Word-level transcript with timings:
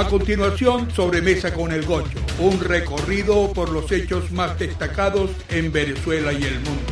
A 0.00 0.08
continuación, 0.08 0.90
Sobremesa 0.90 1.52
con 1.52 1.72
el 1.72 1.84
Gocho, 1.84 2.18
un 2.38 2.58
recorrido 2.58 3.52
por 3.52 3.68
los 3.68 3.92
hechos 3.92 4.32
más 4.32 4.58
destacados 4.58 5.30
en 5.50 5.70
Venezuela 5.70 6.32
y 6.32 6.42
el 6.42 6.54
mundo. 6.54 6.89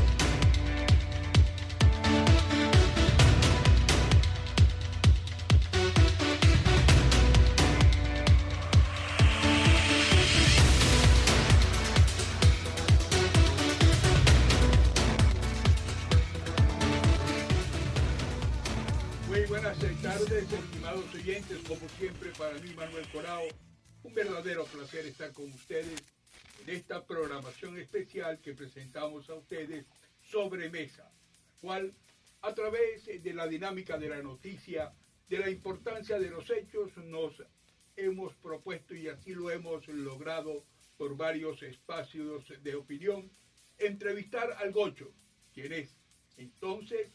Placer 24.12 25.06
estar 25.06 25.32
con 25.32 25.50
ustedes 25.52 26.00
en 26.62 26.74
esta 26.74 27.04
programación 27.04 27.78
especial 27.78 28.38
que 28.40 28.54
presentamos 28.54 29.28
a 29.30 29.34
ustedes 29.34 29.84
sobre 30.22 30.70
mesa, 30.70 31.10
cual 31.60 31.92
a 32.42 32.54
través 32.54 33.06
de 33.06 33.34
la 33.34 33.46
dinámica 33.46 33.98
de 33.98 34.08
la 34.08 34.22
noticia, 34.22 34.92
de 35.28 35.38
la 35.38 35.50
importancia 35.50 36.18
de 36.18 36.30
los 36.30 36.48
hechos, 36.50 36.96
nos 36.96 37.42
hemos 37.96 38.34
propuesto 38.36 38.94
y 38.94 39.08
así 39.08 39.34
lo 39.34 39.50
hemos 39.50 39.86
logrado 39.88 40.64
por 40.96 41.16
varios 41.16 41.62
espacios 41.62 42.44
de 42.62 42.74
opinión, 42.74 43.30
entrevistar 43.78 44.52
al 44.58 44.72
Gocho, 44.72 45.12
quien 45.52 45.72
es 45.72 45.96
entonces 46.36 47.08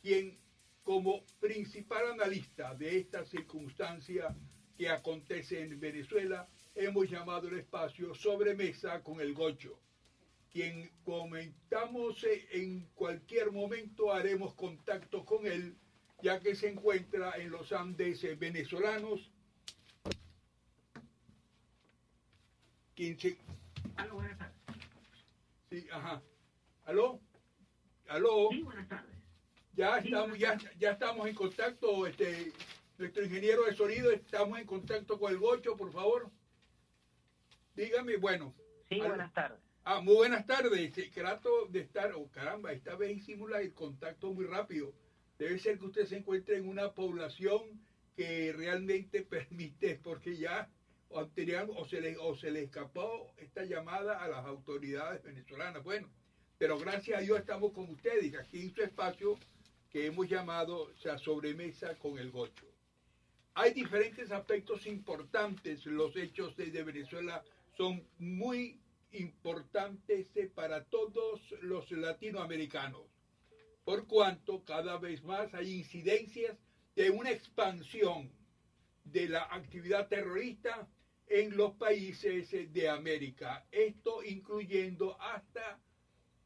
quien 0.00 0.38
como 0.82 1.24
principal 1.38 2.12
analista 2.12 2.74
de 2.74 2.98
esta 2.98 3.24
circunstancia 3.24 4.34
que 4.76 4.88
acontece 4.88 5.62
en 5.62 5.78
Venezuela, 5.78 6.48
hemos 6.74 7.08
llamado 7.10 7.48
el 7.48 7.58
espacio 7.58 8.14
Sobremesa 8.14 9.02
con 9.02 9.20
el 9.20 9.34
Gocho, 9.34 9.78
quien 10.50 10.90
comentamos 11.04 12.24
eh, 12.24 12.46
en 12.52 12.86
cualquier 12.94 13.52
momento 13.52 14.12
haremos 14.12 14.54
contacto 14.54 15.24
con 15.24 15.46
él, 15.46 15.76
ya 16.22 16.40
que 16.40 16.54
se 16.54 16.68
encuentra 16.68 17.32
en 17.36 17.50
los 17.50 17.72
Andes 17.72 18.22
eh, 18.24 18.34
venezolanos. 18.34 19.30
Aló, 23.96 24.14
buenas 24.14 24.38
tardes. 24.38 24.56
Sí, 25.70 25.86
ajá. 25.90 26.22
¿Aló? 26.84 27.20
¿Aló? 28.08 28.48
Sí, 28.50 28.62
buenas 28.62 28.88
tardes. 28.88 29.16
Ya 29.74 29.98
estamos, 29.98 30.38
ya, 30.38 30.58
ya 30.78 30.90
estamos 30.90 31.26
en 31.26 31.34
contacto, 31.34 32.06
este, 32.06 32.52
nuestro 33.02 33.24
ingeniero 33.24 33.64
de 33.64 33.74
sonido, 33.74 34.12
estamos 34.12 34.60
en 34.60 34.64
contacto 34.64 35.18
con 35.18 35.32
el 35.32 35.38
Gocho, 35.38 35.76
por 35.76 35.92
favor. 35.92 36.30
Dígame, 37.74 38.16
bueno. 38.16 38.54
Sí, 38.88 39.00
buenas 39.00 39.32
tardes. 39.32 39.58
Ah, 39.82 40.00
muy 40.00 40.14
buenas 40.14 40.46
tardes. 40.46 40.92
Trato 41.12 41.66
de 41.66 41.80
estar, 41.80 42.12
oh 42.12 42.30
caramba, 42.30 42.72
esta 42.72 42.94
vez 42.94 43.16
hicimos 43.16 43.50
el 43.50 43.74
contacto 43.74 44.32
muy 44.32 44.44
rápido. 44.46 44.94
Debe 45.36 45.58
ser 45.58 45.80
que 45.80 45.86
usted 45.86 46.06
se 46.06 46.18
encuentre 46.18 46.56
en 46.56 46.68
una 46.68 46.92
población 46.92 47.62
que 48.14 48.52
realmente 48.52 49.22
permite, 49.28 49.96
porque 49.96 50.36
ya 50.36 50.70
o, 51.08 51.22
o, 51.22 51.84
se 51.88 52.00
le, 52.00 52.16
o 52.18 52.36
se 52.36 52.52
le 52.52 52.62
escapó 52.62 53.34
esta 53.36 53.64
llamada 53.64 54.22
a 54.22 54.28
las 54.28 54.46
autoridades 54.46 55.24
venezolanas. 55.24 55.82
Bueno, 55.82 56.08
pero 56.56 56.78
gracias 56.78 57.18
a 57.18 57.22
Dios 57.22 57.40
estamos 57.40 57.72
con 57.72 57.90
ustedes 57.90 58.32
aquí 58.36 58.62
en 58.62 58.72
su 58.72 58.80
espacio 58.80 59.36
que 59.90 60.06
hemos 60.06 60.28
llamado 60.28 60.82
o 60.82 60.96
sea, 60.98 61.18
sobremesa 61.18 61.96
con 61.98 62.16
el 62.16 62.30
gocho. 62.30 62.71
Hay 63.54 63.74
diferentes 63.74 64.30
aspectos 64.30 64.86
importantes, 64.86 65.84
los 65.84 66.16
hechos 66.16 66.56
de 66.56 66.82
Venezuela 66.82 67.44
son 67.76 68.02
muy 68.18 68.80
importantes 69.12 70.26
eh, 70.34 70.50
para 70.54 70.84
todos 70.84 71.40
los 71.60 71.90
latinoamericanos, 71.90 73.02
por 73.84 74.06
cuanto 74.06 74.64
cada 74.64 74.96
vez 74.96 75.22
más 75.22 75.52
hay 75.52 75.74
incidencias 75.74 76.56
de 76.96 77.10
una 77.10 77.30
expansión 77.30 78.30
de 79.04 79.28
la 79.28 79.42
actividad 79.42 80.08
terrorista 80.08 80.88
en 81.26 81.54
los 81.54 81.72
países 81.74 82.50
eh, 82.54 82.68
de 82.72 82.88
América. 82.88 83.66
Esto 83.70 84.24
incluyendo 84.24 85.20
hasta 85.20 85.78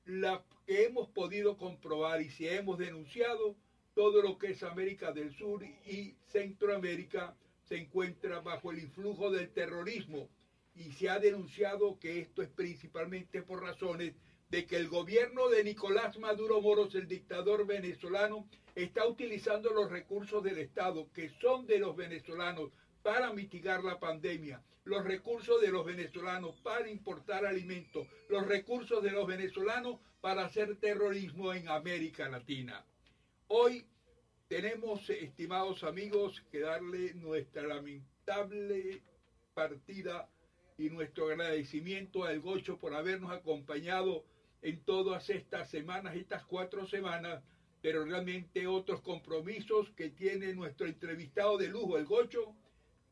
la 0.07 0.45
que 0.67 0.87
hemos 0.87 1.09
podido 1.11 1.57
comprobar 1.57 2.21
y 2.21 2.31
si 2.31 2.49
hemos 2.49 2.79
denunciado 2.79 3.57
todo 3.97 4.21
lo 4.21 4.37
que 4.37 4.49
es 4.49 4.63
América 4.63 5.11
del 5.11 5.35
Sur 5.35 5.65
y 5.65 6.15
Centroamérica 6.27 7.35
se 7.65 7.79
encuentra 7.79 8.41
bajo 8.41 8.71
el 8.71 8.81
influjo 8.81 9.31
del 9.31 9.49
terrorismo 9.49 10.29
y 10.75 10.93
se 10.93 11.09
ha 11.09 11.19
denunciado 11.19 11.99
que 11.99 12.21
esto 12.21 12.43
es 12.43 12.51
principalmente 12.51 13.41
por 13.41 13.63
razones 13.63 14.13
de 14.51 14.67
que 14.67 14.77
el 14.77 14.89
gobierno 14.89 15.49
de 15.49 15.65
Nicolás 15.65 16.19
Maduro 16.19 16.61
Moros, 16.61 16.95
el 16.95 17.09
dictador 17.09 17.67
venezolano, 17.67 18.47
está 18.75 19.09
utilizando 19.09 19.71
los 19.71 19.91
recursos 19.91 20.45
del 20.45 20.59
Estado, 20.59 21.11
que 21.15 21.31
son 21.41 21.67
de 21.67 21.79
los 21.79 21.97
venezolanos, 21.97 22.73
para 23.03 23.33
mitigar 23.33 23.83
la 23.83 23.99
pandemia, 23.99 24.63
los 24.85 25.05
recursos 25.05 25.59
de 25.63 25.69
los 25.69 25.87
venezolanos 25.87 26.55
para 26.57 26.91
importar 26.91 27.47
alimentos, 27.47 28.07
los 28.29 28.47
recursos 28.47 29.03
de 29.03 29.13
los 29.13 29.27
venezolanos 29.27 30.01
para 30.21 30.45
hacer 30.45 30.77
terrorismo 30.77 31.55
en 31.55 31.71
América 31.71 32.29
Latina. 32.29 32.85
Hoy 33.49 33.87
tenemos, 34.49 35.09
estimados 35.09 35.85
amigos, 35.85 36.43
que 36.51 36.61
darle 36.61 37.15
nuestra 37.15 37.63
lamentable 37.63 39.03
partida 39.55 40.29
y 40.77 40.91
nuestro 40.91 41.29
agradecimiento 41.29 42.25
al 42.25 42.41
Gocho 42.41 42.77
por 42.79 42.93
habernos 42.93 43.31
acompañado 43.31 44.25
en 44.63 44.81
todas 44.81 45.31
estas 45.31 45.71
semanas, 45.71 46.17
estas 46.17 46.45
cuatro 46.45 46.89
semanas, 46.89 47.45
pero 47.81 48.05
realmente 48.05 48.67
otros 48.67 49.01
compromisos 49.01 49.91
que 49.91 50.11
tiene 50.11 50.53
nuestro 50.53 50.89
entrevistado 50.89 51.57
de 51.57 51.69
lujo, 51.69 51.99
el 51.99 52.05
Gocho, 52.05 52.53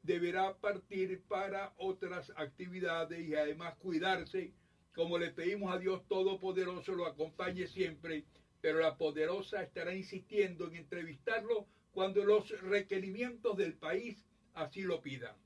deberá 0.02 0.56
partir 0.56 1.22
para 1.28 1.72
otras 1.76 2.32
actividades 2.34 3.20
y 3.20 3.36
además 3.36 3.76
cuidarse, 3.76 4.52
como 4.96 5.16
le 5.16 5.30
pedimos 5.30 5.72
a 5.72 5.78
Dios 5.78 6.02
Todopoderoso, 6.08 6.92
lo 6.92 7.06
acompañe 7.06 7.68
siempre, 7.68 8.24
pero 8.64 8.78
la 8.78 8.96
poderosa 8.96 9.62
estará 9.62 9.94
insistiendo 9.94 10.68
en 10.68 10.76
entrevistarlo 10.76 11.66
cuando 11.92 12.24
los 12.24 12.48
requerimientos 12.62 13.58
del 13.58 13.74
país 13.74 14.24
así 14.54 14.80
lo 14.80 15.02
pidan. 15.02 15.36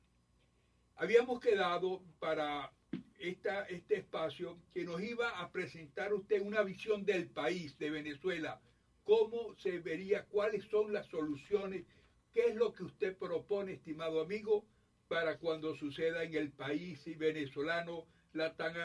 Habíamos 0.94 1.40
quedado 1.40 2.00
para 2.20 2.70
esta, 3.18 3.64
este 3.64 3.96
espacio 3.96 4.56
que 4.72 4.84
nos 4.84 5.02
iba 5.02 5.40
a 5.40 5.50
presentar 5.50 6.14
usted 6.14 6.40
una 6.40 6.62
visión 6.62 7.04
del 7.04 7.26
país, 7.26 7.76
de 7.80 7.90
Venezuela, 7.90 8.60
cómo 9.02 9.56
se 9.56 9.80
vería, 9.80 10.26
cuáles 10.26 10.64
son 10.66 10.92
las 10.92 11.08
soluciones, 11.08 11.86
qué 12.32 12.50
es 12.50 12.54
lo 12.54 12.72
que 12.72 12.84
usted 12.84 13.16
propone, 13.16 13.72
estimado 13.72 14.20
amigo, 14.20 14.64
para 15.08 15.38
cuando 15.38 15.74
suceda 15.74 16.22
en 16.22 16.36
el 16.36 16.52
país 16.52 17.02
venezolano 17.18 18.06
la 18.32 18.54
tan 18.54 18.76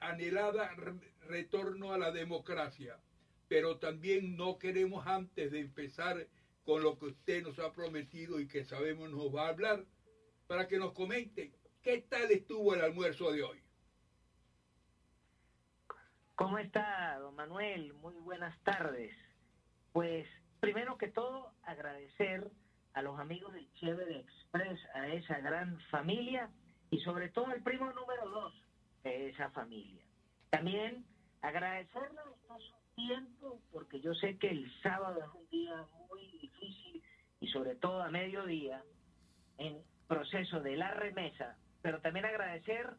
anhelada 0.00 0.74
retorno 1.28 1.92
a 1.92 1.98
la 1.98 2.10
democracia. 2.10 2.98
Pero 3.52 3.76
también 3.76 4.34
no 4.34 4.58
queremos 4.58 5.06
antes 5.06 5.52
de 5.52 5.60
empezar 5.60 6.26
con 6.64 6.82
lo 6.82 6.98
que 6.98 7.04
usted 7.04 7.42
nos 7.42 7.58
ha 7.58 7.70
prometido 7.70 8.40
y 8.40 8.48
que 8.48 8.64
sabemos 8.64 9.10
nos 9.10 9.26
va 9.34 9.44
a 9.44 9.48
hablar, 9.50 9.84
para 10.46 10.66
que 10.68 10.78
nos 10.78 10.92
comente 10.92 11.52
¿Qué 11.82 12.00
tal 12.08 12.30
estuvo 12.30 12.72
el 12.72 12.80
almuerzo 12.80 13.30
de 13.30 13.42
hoy? 13.42 13.62
¿Cómo 16.34 16.56
está, 16.56 17.18
don 17.18 17.34
Manuel? 17.34 17.92
Muy 17.92 18.14
buenas 18.14 18.58
tardes. 18.62 19.14
Pues, 19.92 20.26
primero 20.60 20.96
que 20.96 21.08
todo, 21.08 21.52
agradecer 21.64 22.50
a 22.94 23.02
los 23.02 23.20
amigos 23.20 23.52
del 23.52 23.70
Chévere 23.74 24.20
Express, 24.20 24.80
a 24.94 25.08
esa 25.08 25.40
gran 25.40 25.78
familia 25.90 26.50
y 26.90 27.00
sobre 27.00 27.28
todo 27.28 27.48
al 27.48 27.62
primo 27.62 27.92
número 27.92 28.30
dos 28.30 28.54
de 29.02 29.28
esa 29.28 29.50
familia. 29.50 30.02
También 30.48 31.04
agradecerle 31.42 32.20
su 32.58 32.81
tiempo, 32.94 33.60
porque 33.72 34.00
yo 34.00 34.14
sé 34.14 34.38
que 34.38 34.50
el 34.50 34.70
sábado 34.82 35.20
es 35.20 35.34
un 35.34 35.48
día 35.48 35.86
muy 36.08 36.26
difícil 36.40 37.02
y 37.40 37.48
sobre 37.48 37.74
todo 37.74 38.02
a 38.02 38.10
mediodía, 38.10 38.82
en 39.58 39.78
proceso 40.06 40.60
de 40.60 40.76
la 40.76 40.92
remesa, 40.92 41.56
pero 41.80 42.00
también 42.00 42.26
agradecer 42.26 42.90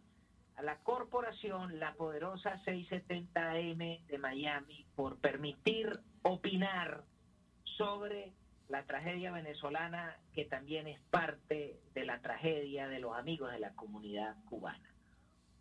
a 0.56 0.62
la 0.62 0.78
corporación, 0.80 1.80
la 1.80 1.94
poderosa 1.94 2.62
670M 2.66 4.06
de 4.06 4.18
Miami, 4.18 4.86
por 4.96 5.18
permitir 5.18 6.00
opinar 6.22 7.04
sobre 7.78 8.34
la 8.70 8.84
tragedia 8.84 9.32
venezolana, 9.32 10.18
que 10.34 10.46
también 10.46 10.88
es 10.88 11.00
parte 11.10 11.80
de 11.94 12.06
la 12.06 12.20
tragedia 12.20 12.88
de 12.88 13.00
los 13.00 13.16
amigos 13.16 13.52
de 13.52 13.60
la 13.60 13.74
comunidad 13.76 14.36
cubana. 14.46 14.94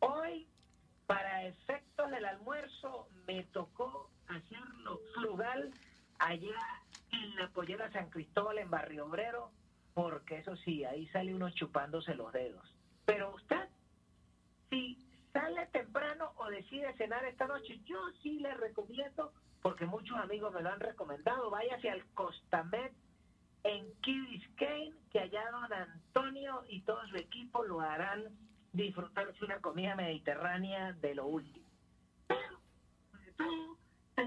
Hoy, 0.01 0.47
para 1.07 1.45
efectos 1.45 2.11
del 2.11 2.25
almuerzo, 2.25 3.09
me 3.27 3.45
tocó 3.45 4.11
hacerlo 4.37 5.01
frugal 5.15 5.71
allá 6.19 6.59
en 7.11 7.37
la 7.37 7.49
Pollera 7.49 7.91
San 7.93 8.11
Cristóbal, 8.11 8.59
en 8.59 8.71
Barrio 8.71 9.07
Obrero, 9.07 9.51
porque 9.95 10.39
eso 10.39 10.57
sí, 10.57 10.85
ahí 10.85 11.07
sale 11.09 11.35
uno 11.35 11.51
chupándose 11.51 12.15
los 12.15 12.33
dedos. 12.33 12.75
Pero 13.05 13.35
usted, 13.35 13.69
si 14.71 14.97
sale 15.33 15.67
temprano 15.67 16.33
o 16.37 16.49
decide 16.49 16.95
cenar 16.95 17.25
esta 17.25 17.47
noche, 17.47 17.81
yo 17.85 17.99
sí 18.23 18.39
le 18.41 18.55
recomiendo, 18.55 19.33
porque 19.61 19.87
muchos 19.87 20.17
amigos 20.19 20.53
me 20.55 20.63
lo 20.63 20.71
han 20.71 20.81
recomendado, 20.81 21.51
váyase 21.51 21.91
al 21.91 22.05
Costamed 22.15 22.93
en 23.65 23.93
Key 24.03 24.21
Biscayne, 24.21 24.97
que 25.11 25.21
allá 25.21 25.51
don 25.51 25.73
Antonio 25.73 26.65
y 26.69 26.81
todo 26.83 27.07
su 27.09 27.17
equipo 27.17 27.65
lo 27.65 27.81
harán 27.81 28.25
disfrutar 28.73 29.33
de 29.33 29.45
una 29.45 29.61
comida 29.61 29.95
mediterránea 29.95 30.93
de 30.93 31.15
lo 31.15 31.27
último. 31.27 31.67
Pero, 32.27 32.59
todo, 33.37 33.72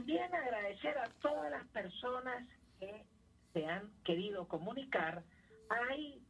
también 0.05 0.35
agradecer 0.35 0.95
a 0.99 1.09
todas 1.19 1.49
las 1.49 1.65
personas 1.69 2.47
que 2.79 3.05
se 3.53 3.65
han 3.65 3.89
querido 4.03 4.47
comunicar. 4.47 5.23
Hay 5.67 6.21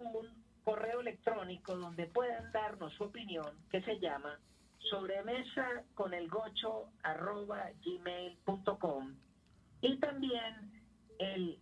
un 0.00 0.26
correo 0.64 1.00
electrónico 1.00 1.76
donde 1.76 2.06
puedan 2.06 2.50
darnos 2.50 2.92
su 2.94 3.04
opinión 3.04 3.46
que 3.70 3.82
se 3.82 4.00
llama 4.00 4.40
sobremesa 4.90 5.84
con 5.94 6.12
el 6.12 6.28
gocho 6.28 6.88
gmail.com 7.84 9.14
y 9.80 9.96
también 9.98 10.82
el 11.20 11.60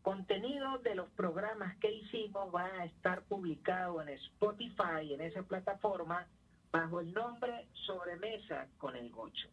contenido 0.00 0.78
de 0.78 0.94
los 0.94 1.10
programas 1.10 1.76
que 1.76 1.92
hicimos 1.92 2.54
va 2.54 2.64
a 2.64 2.86
estar 2.86 3.22
publicado 3.24 4.00
en 4.00 4.08
Spotify, 4.08 5.12
en 5.12 5.20
esa 5.20 5.42
plataforma, 5.42 6.26
bajo 6.72 7.00
el 7.00 7.12
nombre 7.12 7.66
Sobremesa 7.84 8.66
con 8.78 8.96
el 8.96 9.10
Gocho. 9.10 9.48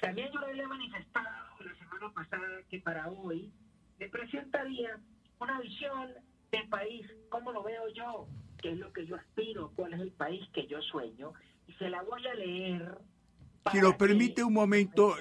También 0.00 0.30
yo 0.32 0.40
le 0.40 0.62
he 0.62 0.66
manifestado 0.66 1.28
la 1.60 1.74
semana 1.76 2.12
pasada 2.12 2.62
que 2.68 2.80
para 2.80 3.08
hoy 3.08 3.50
le 3.98 4.08
presentaría 4.08 4.98
una 5.40 5.60
visión 5.60 6.12
de 6.52 6.64
país, 6.68 7.06
cómo 7.28 7.52
lo 7.52 7.62
veo 7.62 7.88
yo, 7.94 8.28
qué 8.60 8.72
es 8.72 8.78
lo 8.78 8.92
que 8.92 9.06
yo 9.06 9.16
aspiro, 9.16 9.72
cuál 9.74 9.94
es 9.94 10.00
el 10.00 10.12
país 10.12 10.46
que 10.52 10.66
yo 10.66 10.80
sueño, 10.82 11.32
y 11.66 11.72
se 11.74 11.88
la 11.88 12.02
voy 12.02 12.26
a 12.26 12.34
leer 12.34 12.98
si 13.72 13.80
nos 13.80 13.96
permite 13.96 14.44
un 14.44 14.52
momento, 14.52 15.16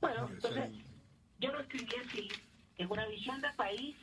Bueno, 0.00 0.28
entonces, 0.30 0.70
yo 1.38 1.52
lo 1.52 1.60
escribí 1.60 1.94
así, 2.06 2.28
es 2.78 2.90
una 2.90 3.06
visión 3.06 3.40
de 3.40 3.50
país 3.52 3.96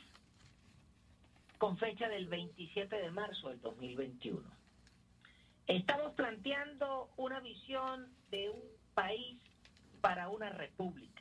con 1.58 1.76
fecha 1.76 2.08
del 2.08 2.26
27 2.26 2.96
de 2.96 3.10
marzo 3.10 3.48
del 3.50 3.60
2021. 3.60 4.40
Estamos 5.66 6.14
planteando 6.14 7.10
una 7.16 7.40
visión 7.40 8.08
de 8.30 8.50
un 8.50 8.62
país 8.94 9.38
para 10.00 10.28
una 10.28 10.50
república 10.50 11.18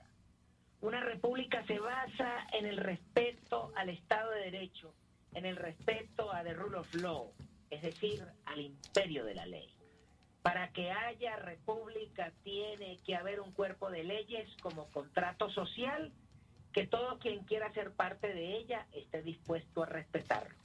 una 0.81 1.01
república 1.01 1.65
se 1.65 1.79
basa 1.79 2.45
en 2.53 2.65
el 2.65 2.77
respeto 2.77 3.71
al 3.75 3.89
Estado 3.89 4.31
de 4.31 4.51
Derecho, 4.51 4.93
en 5.33 5.45
el 5.45 5.55
respeto 5.55 6.31
a 6.31 6.43
the 6.43 6.53
rule 6.53 6.77
of 6.77 6.93
law, 6.95 7.31
es 7.71 7.81
decir, 7.81 8.23
al 8.45 8.61
imperio 8.61 9.25
de 9.25 9.35
la 9.35 9.45
ley. 9.47 9.67
Para 10.47 10.71
que 10.71 10.89
haya 10.89 11.35
república 11.35 12.31
tiene 12.45 12.99
que 13.05 13.17
haber 13.17 13.41
un 13.41 13.51
cuerpo 13.51 13.91
de 13.91 14.05
leyes 14.05 14.47
como 14.61 14.89
contrato 14.91 15.49
social 15.49 16.13
que 16.71 16.87
todo 16.87 17.19
quien 17.19 17.43
quiera 17.43 17.69
ser 17.73 17.91
parte 17.91 18.33
de 18.33 18.55
ella 18.55 18.87
esté 18.93 19.21
dispuesto 19.23 19.83
a 19.83 19.87
respetarlo. 19.87 20.55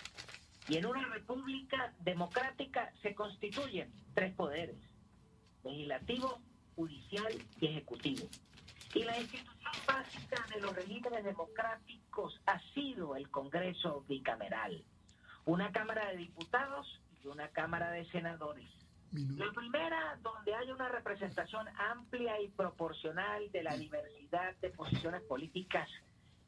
Y 0.68 0.76
en 0.76 0.86
una 0.86 1.04
república 1.08 1.92
democrática 1.98 2.92
se 3.02 3.16
constituyen 3.16 3.92
tres 4.14 4.32
poderes, 4.34 4.76
legislativo, 5.64 6.38
judicial 6.76 7.34
y 7.60 7.66
ejecutivo. 7.66 8.28
Y 8.94 9.02
la 9.02 9.18
institución 9.18 9.72
básica 9.84 10.46
de 10.54 10.60
los 10.60 10.76
regímenes 10.76 11.24
democráticos 11.24 12.40
ha 12.46 12.60
sido 12.72 13.16
el 13.16 13.28
Congreso 13.30 14.04
bicameral, 14.08 14.84
una 15.44 15.72
Cámara 15.72 16.08
de 16.10 16.18
Diputados 16.18 17.00
y 17.24 17.26
una 17.26 17.48
Cámara 17.48 17.90
de 17.90 18.08
Senadores. 18.12 18.81
La 19.12 19.52
primera, 19.52 20.18
donde 20.22 20.54
hay 20.54 20.70
una 20.70 20.88
representación 20.88 21.68
amplia 21.90 22.40
y 22.40 22.48
proporcional 22.48 23.52
de 23.52 23.62
la 23.62 23.76
diversidad 23.76 24.56
de 24.62 24.70
posiciones 24.70 25.20
políticas 25.22 25.86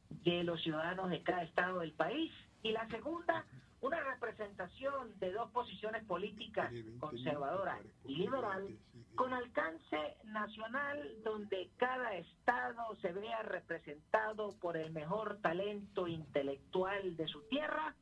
de 0.08 0.44
los 0.44 0.62
ciudadanos 0.62 1.10
de 1.10 1.22
cada 1.22 1.42
estado 1.42 1.80
del 1.80 1.92
país. 1.92 2.32
Y 2.62 2.72
la 2.72 2.88
segunda, 2.88 3.44
una 3.82 4.00
representación 4.00 5.18
de 5.18 5.32
dos 5.32 5.50
posiciones 5.50 6.04
políticas, 6.04 6.72
conservadora 7.00 7.78
y 8.06 8.16
liberal, 8.16 8.78
con 9.14 9.34
alcance 9.34 10.16
nacional 10.24 11.16
donde 11.22 11.68
cada 11.76 12.14
estado 12.14 12.96
se 13.02 13.12
vea 13.12 13.42
representado 13.42 14.58
por 14.58 14.78
el 14.78 14.90
mejor 14.90 15.38
talento 15.42 16.08
intelectual 16.08 17.14
de 17.14 17.28
su 17.28 17.42
tierra 17.42 17.94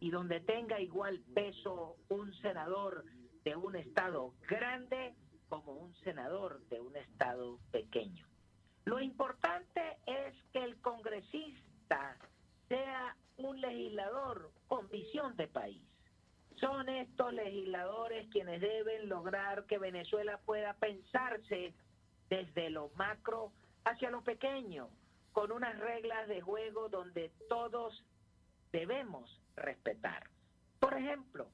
y 0.00 0.10
donde 0.10 0.40
tenga 0.40 0.80
igual 0.80 1.20
peso 1.32 1.96
un 2.08 2.34
senador 2.40 3.04
de 3.50 3.56
un 3.56 3.74
estado 3.74 4.32
grande 4.48 5.12
como 5.48 5.72
un 5.72 5.92
senador 6.04 6.60
de 6.68 6.80
un 6.80 6.94
estado 6.94 7.58
pequeño. 7.72 8.24
Lo 8.84 9.00
importante 9.00 9.98
es 10.06 10.36
que 10.52 10.62
el 10.62 10.80
congresista 10.80 12.16
sea 12.68 13.16
un 13.38 13.60
legislador 13.60 14.52
con 14.68 14.88
visión 14.88 15.34
de 15.36 15.48
país 15.48 15.82
son 16.60 16.88
estos 16.90 17.32
legisladores 17.32 18.28
quienes 18.30 18.60
deben 18.60 19.08
lograr 19.08 19.64
que 19.64 19.78
Venezuela 19.78 20.38
pueda 20.44 20.74
pensarse 20.74 21.74
desde 22.28 22.70
lo 22.70 22.90
macro 22.94 23.50
hacia 23.82 24.10
lo 24.10 24.22
pequeño, 24.22 24.90
con 25.32 25.50
unas 25.50 25.76
reglas 25.76 26.28
de 26.28 26.40
juego 26.40 26.88
donde 26.88 27.32
todos 27.48 28.04
debemos 28.70 29.40
respetar. 29.56 30.28
Por 30.78 30.94
ejemplo, 30.94 31.48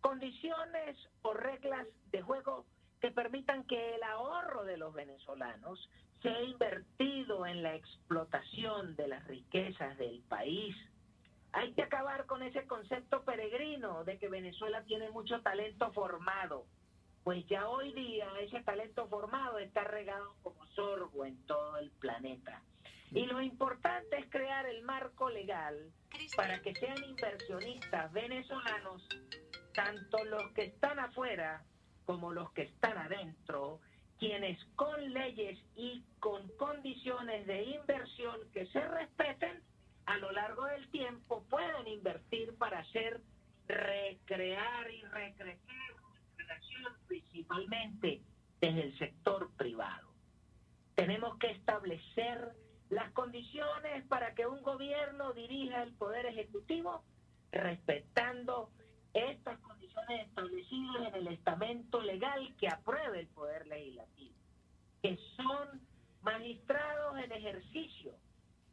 condiciones 0.00 0.96
o 1.22 1.32
reglas 1.34 1.86
de 2.10 2.22
juego 2.22 2.66
que 3.00 3.10
permitan 3.10 3.64
que 3.64 3.94
el 3.94 4.02
ahorro 4.02 4.64
de 4.64 4.76
los 4.76 4.92
venezolanos 4.92 5.88
sea 6.22 6.42
invertido 6.42 7.46
en 7.46 7.62
la 7.62 7.74
explotación 7.74 8.94
de 8.96 9.08
las 9.08 9.26
riquezas 9.26 9.96
del 9.96 10.20
país. 10.28 10.76
Hay 11.52 11.72
que 11.72 11.82
acabar 11.82 12.26
con 12.26 12.42
ese 12.42 12.66
concepto 12.66 13.24
peregrino 13.24 14.04
de 14.04 14.18
que 14.18 14.28
Venezuela 14.28 14.84
tiene 14.84 15.10
mucho 15.10 15.40
talento 15.40 15.90
formado, 15.92 16.66
pues 17.24 17.46
ya 17.48 17.68
hoy 17.68 17.92
día 17.92 18.26
ese 18.40 18.60
talento 18.60 19.06
formado 19.08 19.58
está 19.58 19.84
regado 19.84 20.34
como 20.42 20.64
sorbo 20.66 21.24
en 21.24 21.36
todo 21.46 21.78
el 21.78 21.90
planeta. 21.92 22.62
Y 23.12 23.26
lo 23.26 23.42
importante 23.42 24.18
es 24.18 24.30
crear 24.30 24.66
el 24.66 24.82
marco 24.82 25.28
legal 25.30 25.92
para 26.36 26.60
que 26.62 26.74
sean 26.74 27.02
inversionistas 27.02 28.12
venezolanos, 28.12 29.06
tanto 29.84 30.22
los 30.24 30.52
que 30.52 30.64
están 30.64 30.98
afuera 30.98 31.62
como 32.04 32.32
los 32.32 32.52
que 32.52 32.62
están 32.62 32.98
adentro, 32.98 33.80
quienes 34.18 34.62
con 34.76 35.12
leyes 35.12 35.58
y 35.74 36.04
con 36.18 36.46
condiciones 36.58 37.46
de 37.46 37.62
inversión 37.62 38.36
que 38.52 38.66
se 38.66 38.86
respeten, 38.86 39.62
a 40.04 40.18
lo 40.18 40.32
largo 40.32 40.66
del 40.66 40.90
tiempo 40.90 41.44
pueden 41.48 41.86
invertir 41.88 42.54
para 42.58 42.80
hacer 42.80 43.20
recrear 43.68 44.90
y 44.90 45.02
recrecer 45.02 45.94
relación 46.36 46.92
principalmente 47.06 48.20
desde 48.60 48.82
el 48.82 48.98
sector 48.98 49.50
privado. 49.56 50.08
Tenemos 50.94 51.38
que 51.38 51.52
establecer 51.52 52.52
las 52.90 53.10
condiciones 53.12 54.04
para 54.08 54.34
que 54.34 54.46
un 54.46 54.62
gobierno 54.62 55.32
dirija 55.32 55.82
el 55.84 55.94
poder 55.94 56.26
ejecutivo 56.26 57.02
respetando 57.52 58.70
estas 59.14 59.58
condiciones 59.60 60.26
establecidas 60.28 61.08
en 61.08 61.14
el 61.14 61.28
estamento 61.28 62.00
legal 62.00 62.54
que 62.58 62.68
apruebe 62.68 63.20
el 63.20 63.26
poder 63.28 63.66
legislativo, 63.66 64.34
que 65.02 65.18
son 65.36 65.80
magistrados 66.22 67.18
en 67.18 67.32
ejercicio 67.32 68.12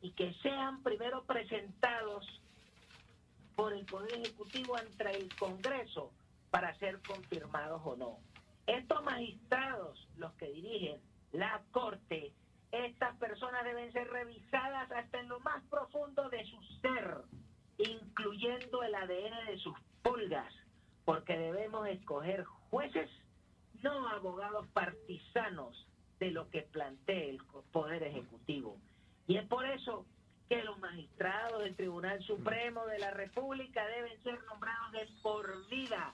y 0.01 0.11
que 0.11 0.33
sean 0.41 0.83
primero 0.83 1.23
presentados 1.23 2.25
por 3.55 3.73
el 3.73 3.85
Poder 3.85 4.13
Ejecutivo 4.13 4.77
ante 4.77 5.09
el 5.17 5.35
Congreso 5.35 6.11
para 6.51 6.77
ser 6.77 7.01
confirmados 7.01 7.81
o 7.83 7.95
no. 7.95 8.19
Estos 8.67 9.03
magistrados, 9.03 10.07
los 10.17 10.31
que 10.33 10.47
dirigen 10.51 11.01
la 11.31 11.61
Corte, 11.71 12.31
estas 12.71 13.15
personas 13.17 13.63
deben 13.63 13.91
ser 13.93 14.07
revisadas 14.09 14.91
hasta 14.91 15.19
en 15.19 15.29
lo 15.29 15.39
más 15.39 15.63
profundo 15.69 16.29
de 16.29 16.45
su 16.45 16.61
ser, 16.81 17.17
incluyendo 17.77 18.83
el 18.83 18.93
ADN 18.93 19.47
de 19.47 19.57
sus 19.57 19.73
pulgas, 20.07 20.53
porque 21.05 21.37
debemos 21.37 21.87
escoger 21.87 22.45
jueces, 22.69 23.09
no 23.83 24.07
abogados 24.09 24.65
partisanos 24.67 25.85
de 26.19 26.31
lo 26.31 26.49
que 26.49 26.61
plantee 26.61 27.29
el 27.29 27.39
Poder 27.71 28.03
Ejecutivo. 28.03 28.77
Y 29.27 29.37
es 29.37 29.47
por 29.47 29.65
eso 29.65 30.05
que 30.49 30.63
los 30.63 30.79
magistrados 30.79 31.61
del 31.61 31.75
Tribunal 31.75 32.23
Supremo 32.23 32.85
de 32.85 32.99
la 32.99 33.11
República 33.11 33.85
deben 33.87 34.21
ser 34.23 34.41
nombrados 34.45 34.91
de 34.93 35.07
por 35.21 35.67
vida, 35.67 36.13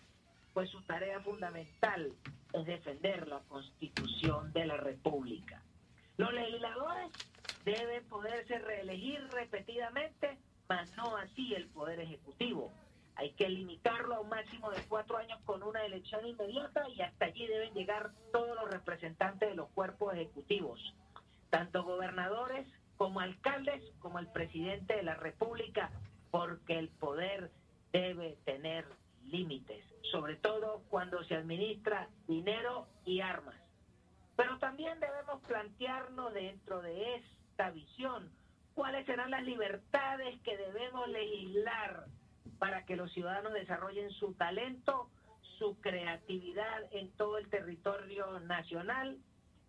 pues 0.54 0.70
su 0.72 0.82
tarea 0.84 1.20
fundamental 1.22 2.12
es 2.54 2.66
defender 2.66 3.28
la 3.28 3.40
Constitución 3.42 4.52
de 4.54 4.66
la 4.66 4.78
República. 4.78 5.62
Los 6.18 6.34
legisladores 6.34 7.12
deben 7.64 8.04
poderse 8.06 8.58
reelegir 8.60 9.22
repetidamente, 9.32 10.38
mas 10.68 10.96
no 10.98 11.16
así 11.18 11.54
el 11.54 11.68
Poder 11.68 12.00
Ejecutivo. 12.00 12.72
Hay 13.15 13.32
que 13.34 13.48
limitarlo 13.48 14.15
a 14.15 14.20
un 14.22 14.29
máximo 14.29 14.72
de 14.72 14.82
cuatro 14.88 15.17
años 15.17 15.39
con 15.46 15.62
una 15.63 15.86
elección 15.86 16.25
inmediata 16.25 16.88
y 16.89 17.01
hasta 17.01 17.25
allí 17.25 17.48
deben 17.48 17.74
llegar 17.74 18.12
todos 18.32 18.55
los 18.55 18.72
representantes 18.72 19.50
de 19.50 19.55
los 19.55 19.70
cuerpos 19.70 20.13
ejecutivos, 20.13 20.79
tanto 21.50 21.84
gobernadores 21.84 22.67
como 22.98 23.20
alcaldes, 23.20 23.84
como 24.00 24.20
el 24.20 24.27
presidente 24.27 24.96
de 24.96 25.03
la 25.03 25.15
República, 25.15 25.91
porque 26.32 26.79
el 26.79 26.89
poder 26.89 27.51
debe 27.91 28.38
tener 28.46 28.86
límites, 29.25 29.86
sobre 30.12 30.36
todo 30.36 30.82
cuando 30.89 31.24
se 31.24 31.36
administra 31.36 32.10
dinero 32.27 32.88
y 33.05 33.22
armas. 33.22 33.55
Pero 34.36 34.58
también 34.58 35.00
debemos 35.00 35.41
plantearnos 35.48 36.34
dentro 36.34 36.82
de 36.82 37.15
esta 37.15 37.70
visión 37.70 38.32
cuáles 38.74 39.05
serán 39.05 39.32
las 39.32 39.43
libertades 39.43 40.39
que 40.41 40.58
debemos 40.58 41.08
legislar 41.10 42.05
para 42.63 42.86
que 42.86 42.96
los 42.96 43.12
ciudadanos 43.12 43.51
desarrollen 43.51 44.10
su 44.12 44.36
talento, 44.36 45.10
su 45.60 45.82
creatividad 45.82 46.84
en 46.91 47.12
todo 47.17 47.38
el 47.38 47.50
territorio 47.50 48.39
nacional 48.39 49.17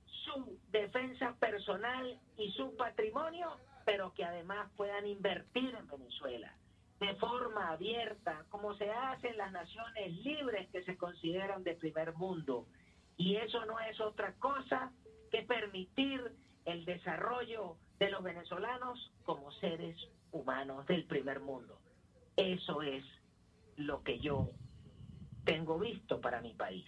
su 0.06 0.60
defensa 0.70 1.34
personal 1.40 2.20
y 2.36 2.52
su 2.52 2.76
patrimonio, 2.76 3.58
pero 3.84 4.14
que 4.14 4.24
además 4.24 4.70
puedan 4.76 5.08
invertir 5.08 5.74
en 5.74 5.88
Venezuela 5.88 6.54
de 7.00 7.16
forma 7.16 7.72
abierta, 7.72 8.44
como 8.48 8.76
se 8.76 8.88
hace 8.88 9.30
en 9.30 9.38
las 9.38 9.50
naciones 9.50 10.12
libres 10.24 10.70
que 10.70 10.84
se 10.84 10.96
consideran 10.96 11.64
de 11.64 11.74
primer 11.74 12.14
mundo. 12.14 12.64
Y 13.16 13.34
eso 13.34 13.66
no 13.66 13.80
es 13.80 14.00
otra 14.00 14.34
cosa 14.34 14.92
que 15.32 15.42
permitir 15.42 16.32
el 16.64 16.84
desarrollo 16.84 17.76
de 17.98 18.12
los 18.12 18.22
venezolanos 18.22 19.10
como 19.24 19.50
seres 19.50 19.96
humanos 20.30 20.86
del 20.86 21.06
primer 21.06 21.40
mundo. 21.40 21.80
Eso 22.36 22.82
es 22.82 23.04
lo 23.76 24.02
que 24.02 24.18
yo 24.20 24.50
tengo 25.44 25.78
visto 25.78 26.20
para 26.20 26.40
mi 26.40 26.54
país 26.54 26.84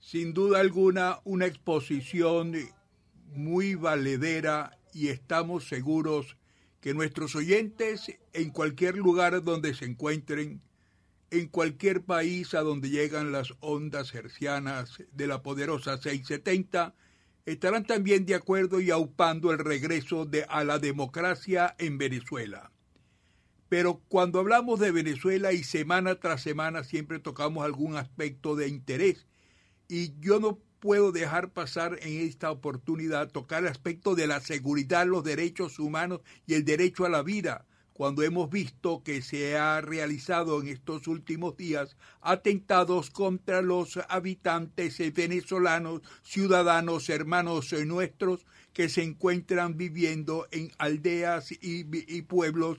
sin 0.00 0.32
duda 0.32 0.60
alguna 0.60 1.20
una 1.24 1.46
exposición 1.46 2.54
muy 3.32 3.74
valedera 3.74 4.78
y 4.92 5.08
estamos 5.08 5.68
seguros 5.68 6.36
que 6.80 6.94
nuestros 6.94 7.36
oyentes 7.36 8.18
en 8.32 8.50
cualquier 8.50 8.96
lugar 8.96 9.44
donde 9.44 9.74
se 9.74 9.84
encuentren, 9.84 10.62
en 11.30 11.46
cualquier 11.48 12.02
país 12.02 12.54
a 12.54 12.62
donde 12.62 12.88
llegan 12.88 13.30
las 13.30 13.52
ondas 13.60 14.14
hercianas 14.14 15.04
de 15.12 15.26
la 15.26 15.42
poderosa 15.42 15.98
670, 15.98 16.94
estarán 17.44 17.84
también 17.84 18.24
de 18.24 18.34
acuerdo 18.34 18.80
y 18.80 18.90
aupando 18.90 19.52
el 19.52 19.58
regreso 19.58 20.24
de, 20.24 20.44
a 20.48 20.64
la 20.64 20.78
democracia 20.78 21.76
en 21.78 21.98
Venezuela. 21.98 22.72
Pero 23.70 24.02
cuando 24.08 24.40
hablamos 24.40 24.80
de 24.80 24.90
Venezuela 24.90 25.52
y 25.52 25.62
semana 25.62 26.16
tras 26.16 26.42
semana 26.42 26.82
siempre 26.82 27.20
tocamos 27.20 27.64
algún 27.64 27.96
aspecto 27.96 28.56
de 28.56 28.66
interés. 28.66 29.28
Y 29.88 30.18
yo 30.18 30.40
no 30.40 30.58
puedo 30.80 31.12
dejar 31.12 31.52
pasar 31.52 31.96
en 32.02 32.26
esta 32.26 32.50
oportunidad 32.50 33.30
tocar 33.30 33.62
el 33.62 33.68
aspecto 33.68 34.16
de 34.16 34.26
la 34.26 34.40
seguridad, 34.40 35.06
los 35.06 35.22
derechos 35.22 35.78
humanos 35.78 36.20
y 36.48 36.54
el 36.54 36.64
derecho 36.64 37.04
a 37.04 37.10
la 37.10 37.22
vida, 37.22 37.64
cuando 37.92 38.24
hemos 38.24 38.50
visto 38.50 39.04
que 39.04 39.22
se 39.22 39.56
ha 39.56 39.80
realizado 39.80 40.60
en 40.60 40.66
estos 40.66 41.06
últimos 41.06 41.56
días 41.56 41.96
atentados 42.22 43.10
contra 43.10 43.62
los 43.62 44.00
habitantes 44.08 44.98
venezolanos, 45.14 46.00
ciudadanos, 46.24 47.08
hermanos 47.08 47.72
nuestros 47.86 48.46
que 48.72 48.88
se 48.88 49.04
encuentran 49.04 49.76
viviendo 49.76 50.48
en 50.50 50.72
aldeas 50.78 51.52
y, 51.52 51.84
pueblos 52.22 52.78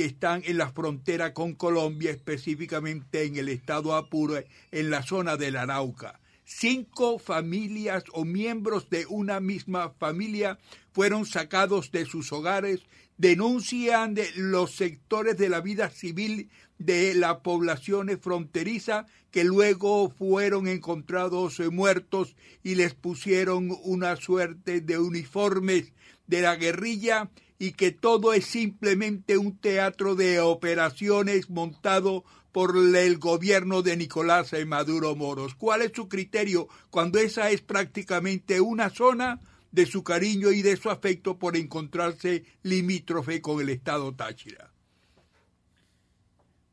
que 0.00 0.06
están 0.06 0.42
en 0.46 0.56
la 0.56 0.72
frontera 0.72 1.34
con 1.34 1.52
Colombia, 1.52 2.10
específicamente 2.10 3.24
en 3.24 3.36
el 3.36 3.50
estado 3.50 3.94
Apure, 3.94 4.46
en 4.72 4.88
la 4.88 5.02
zona 5.02 5.36
del 5.36 5.56
Arauca. 5.56 6.20
Cinco 6.46 7.18
familias 7.18 8.04
o 8.14 8.24
miembros 8.24 8.88
de 8.88 9.04
una 9.10 9.40
misma 9.40 9.90
familia 9.90 10.58
fueron 10.94 11.26
sacados 11.26 11.92
de 11.92 12.06
sus 12.06 12.32
hogares, 12.32 12.80
denuncian 13.18 14.14
de 14.14 14.30
los 14.36 14.74
sectores 14.74 15.36
de 15.36 15.50
la 15.50 15.60
vida 15.60 15.90
civil 15.90 16.48
de 16.78 17.12
la 17.12 17.42
población 17.42 18.08
fronteriza 18.22 19.04
que 19.30 19.44
luego 19.44 20.08
fueron 20.08 20.66
encontrados 20.66 21.60
muertos 21.70 22.36
y 22.62 22.76
les 22.76 22.94
pusieron 22.94 23.76
una 23.84 24.16
suerte 24.16 24.80
de 24.80 24.98
uniformes 24.98 25.92
de 26.26 26.40
la 26.40 26.56
guerrilla 26.56 27.28
y 27.60 27.72
que 27.72 27.92
todo 27.92 28.32
es 28.32 28.46
simplemente 28.46 29.36
un 29.36 29.58
teatro 29.58 30.14
de 30.14 30.40
operaciones 30.40 31.50
montado 31.50 32.24
por 32.52 32.74
el 32.74 33.18
gobierno 33.18 33.82
de 33.82 33.98
Nicolás 33.98 34.54
Maduro 34.66 35.14
Moros. 35.14 35.54
¿Cuál 35.56 35.82
es 35.82 35.92
su 35.94 36.08
criterio 36.08 36.68
cuando 36.88 37.18
esa 37.18 37.50
es 37.50 37.60
prácticamente 37.60 38.62
una 38.62 38.88
zona 38.88 39.40
de 39.72 39.84
su 39.84 40.02
cariño 40.02 40.52
y 40.52 40.62
de 40.62 40.78
su 40.78 40.88
afecto 40.88 41.38
por 41.38 41.54
encontrarse 41.54 42.46
limítrofe 42.62 43.42
con 43.42 43.60
el 43.60 43.68
Estado 43.68 44.14
Táchira? 44.14 44.70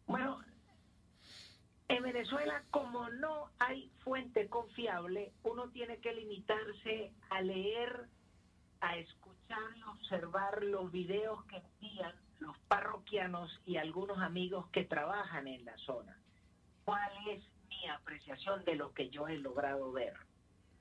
Bueno, 0.07 0.39
en 1.89 2.01
Venezuela 2.01 2.63
como 2.71 3.09
no 3.09 3.49
hay 3.59 3.91
fuente 4.05 4.47
confiable, 4.47 5.33
uno 5.43 5.67
tiene 5.71 5.97
que 5.97 6.13
limitarse 6.13 7.11
a 7.29 7.41
leer, 7.41 8.07
a 8.79 8.95
escuchar 8.95 9.36
observar 9.91 10.63
los 10.63 10.91
videos 10.91 11.43
que 11.45 11.57
envían 11.57 12.13
los 12.39 12.57
parroquianos 12.67 13.61
y 13.65 13.77
algunos 13.77 14.19
amigos 14.19 14.67
que 14.71 14.85
trabajan 14.85 15.47
en 15.47 15.65
la 15.65 15.77
zona. 15.77 16.17
¿Cuál 16.85 17.11
es 17.29 17.43
mi 17.67 17.87
apreciación 17.89 18.63
de 18.65 18.75
lo 18.75 18.93
que 18.93 19.09
yo 19.09 19.27
he 19.27 19.37
logrado 19.37 19.91
ver? 19.91 20.13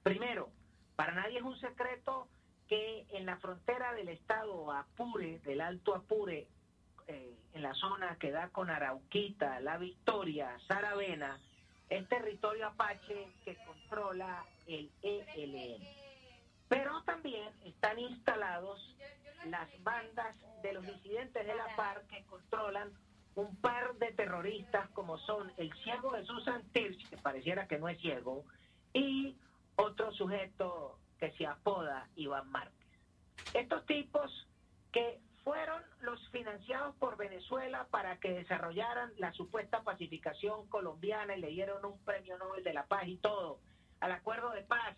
Primero, 0.02 0.50
para 0.94 1.12
nadie 1.12 1.38
es 1.38 1.44
un 1.44 1.58
secreto 1.58 2.28
que 2.68 3.06
en 3.10 3.26
la 3.26 3.36
frontera 3.38 3.92
del 3.94 4.08
estado 4.08 4.72
Apure, 4.72 5.38
del 5.40 5.60
Alto 5.60 5.94
Apure, 5.94 6.46
eh, 7.08 7.34
en 7.54 7.62
la 7.62 7.74
zona 7.74 8.16
que 8.16 8.30
da 8.30 8.48
con 8.48 8.70
Arauquita, 8.70 9.60
La 9.60 9.78
Victoria, 9.78 10.56
Saravena, 10.66 11.40
es 11.88 12.08
territorio 12.08 12.66
apache 12.66 13.28
que 13.44 13.56
controla 13.64 14.44
el 14.66 14.90
ELN 15.02 15.95
Pero 16.68 17.02
también 17.02 17.52
están 17.64 17.98
instalados 17.98 18.96
las 19.46 19.68
bandas 19.82 20.36
de 20.62 20.72
los 20.72 20.84
disidentes 20.84 21.46
de 21.46 21.54
la 21.54 21.68
FARC 21.76 22.06
que 22.08 22.24
controlan 22.24 22.92
un 23.36 23.54
par 23.56 23.94
de 23.96 24.12
terroristas 24.12 24.88
como 24.90 25.18
son 25.18 25.52
el 25.58 25.72
ciego 25.84 26.12
de 26.12 26.24
Susan 26.24 26.62
que 26.72 27.16
pareciera 27.22 27.68
que 27.68 27.78
no 27.78 27.88
es 27.88 28.00
ciego, 28.00 28.44
y 28.92 29.36
otro 29.76 30.10
sujeto 30.12 30.98
que 31.18 31.30
se 31.32 31.46
apoda 31.46 32.08
Iván 32.16 32.50
Márquez. 32.50 32.88
Estos 33.52 33.84
tipos 33.86 34.48
que 34.90 35.20
fueron 35.44 35.82
los 36.00 36.18
financiados 36.30 36.96
por 36.96 37.16
Venezuela 37.16 37.86
para 37.90 38.16
que 38.16 38.32
desarrollaran 38.32 39.12
la 39.18 39.32
supuesta 39.32 39.82
pacificación 39.82 40.66
colombiana 40.68 41.36
y 41.36 41.40
le 41.40 41.48
dieron 41.48 41.84
un 41.84 41.98
premio 42.00 42.38
Nobel 42.38 42.64
de 42.64 42.72
la 42.72 42.86
Paz 42.86 43.06
y 43.06 43.16
todo 43.18 43.60
al 44.00 44.12
acuerdo 44.12 44.50
de 44.50 44.62
paz 44.62 44.96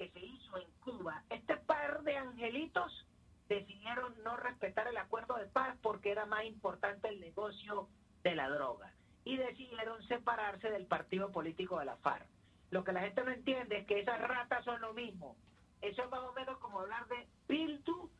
que 0.00 0.08
se 0.12 0.20
hizo 0.20 0.56
en 0.56 0.70
Cuba. 0.82 1.22
Este 1.28 1.58
par 1.58 2.02
de 2.04 2.16
angelitos 2.16 3.06
decidieron 3.50 4.14
no 4.24 4.34
respetar 4.38 4.88
el 4.88 4.96
acuerdo 4.96 5.34
de 5.34 5.44
paz 5.44 5.76
porque 5.82 6.10
era 6.10 6.24
más 6.24 6.44
importante 6.46 7.08
el 7.08 7.20
negocio 7.20 7.86
de 8.22 8.34
la 8.34 8.48
droga 8.48 8.94
y 9.26 9.36
decidieron 9.36 10.02
separarse 10.04 10.70
del 10.70 10.86
partido 10.86 11.30
político 11.30 11.78
de 11.78 11.84
la 11.84 11.98
FARC. 11.98 12.26
Lo 12.70 12.82
que 12.82 12.92
la 12.92 13.00
gente 13.00 13.22
no 13.22 13.30
entiende 13.30 13.76
es 13.76 13.86
que 13.86 14.00
esas 14.00 14.18
ratas 14.22 14.64
son 14.64 14.80
lo 14.80 14.94
mismo. 14.94 15.36
Eso 15.82 16.02
es 16.02 16.10
más 16.10 16.20
o 16.20 16.32
menos 16.32 16.56
como 16.60 16.80
hablar 16.80 17.06
de 17.08 17.28
Piltu 17.46 18.10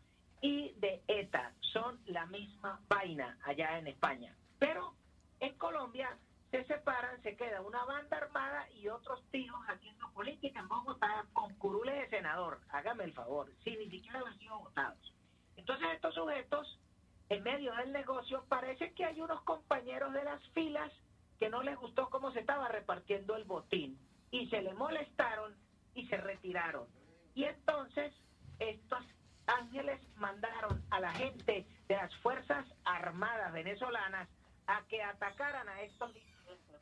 y 0.43 0.75
de 0.81 1.03
ETA. 1.09 1.55
Son 1.61 1.99
la 2.05 2.27
misma 2.27 2.79
vaina 2.91 3.39
allá 3.45 3.79
en 3.79 3.87
España. 3.87 4.37
Pero 4.59 4.93
en 5.39 5.57
Colombia 5.57 6.15
se 6.50 6.64
separan, 6.64 7.23
se 7.23 7.37
queda 7.37 7.61
una 7.61 7.85
banda 7.85 8.16
armada 8.16 8.69
y 8.73 8.88
otros 8.88 9.23
tíos 9.30 9.57
haciendo 9.69 10.11
política 10.12 10.61
en 10.61 10.69
Bogotá 10.69 11.25
con 11.33 11.54
curules 11.54 11.97
de 11.97 12.16
senador. 12.16 12.61
Hágame 12.71 13.04
el 13.04 13.12
favor, 13.12 13.50
sin 13.62 13.78
ni 13.78 13.88
siquiera 13.88 14.21
haber 14.21 14.37
sido 14.38 14.59
votados. 14.59 15.14
Entonces 15.57 15.88
estos 15.95 16.14
sujetos, 16.14 16.80
en 17.28 17.42
medio 17.45 17.73
del 17.75 17.92
negocio, 17.92 18.45
parece 18.49 18.92
que 18.95 19.04
hay 19.04 19.21
unos 19.21 19.42
compañeros 19.42 20.12
de 20.12 20.25
las 20.25 20.42
filas 20.49 20.90
que 21.38 21.49
no 21.49 21.62
les 21.62 21.78
gustó 21.78 22.11
cómo 22.11 22.33
se 22.33 22.40
estaba 22.40 22.69
repartiendo 22.69 23.37
el 23.37 23.45
botín 23.45 23.99
y 24.30 24.49
se 24.49 24.61
le 24.61 24.75
molestaron 24.75 25.54
y 25.95 26.07
se 26.09 26.16
retiraron. 26.16 26.87
Y 27.35 27.45
entonces 27.45 28.12
estos 28.59 29.04
ángeles 29.47 30.00
mandaron 30.16 30.85
a 30.90 31.00
la 31.00 31.12
gente 31.12 31.66
de 31.88 31.97
las 31.97 32.14
Fuerzas 32.16 32.66
Armadas 32.85 33.52
venezolanas 33.52 34.28
a 34.66 34.83
que 34.88 35.02
atacaran 35.02 35.69
a 35.69 35.83
estos 35.83 36.12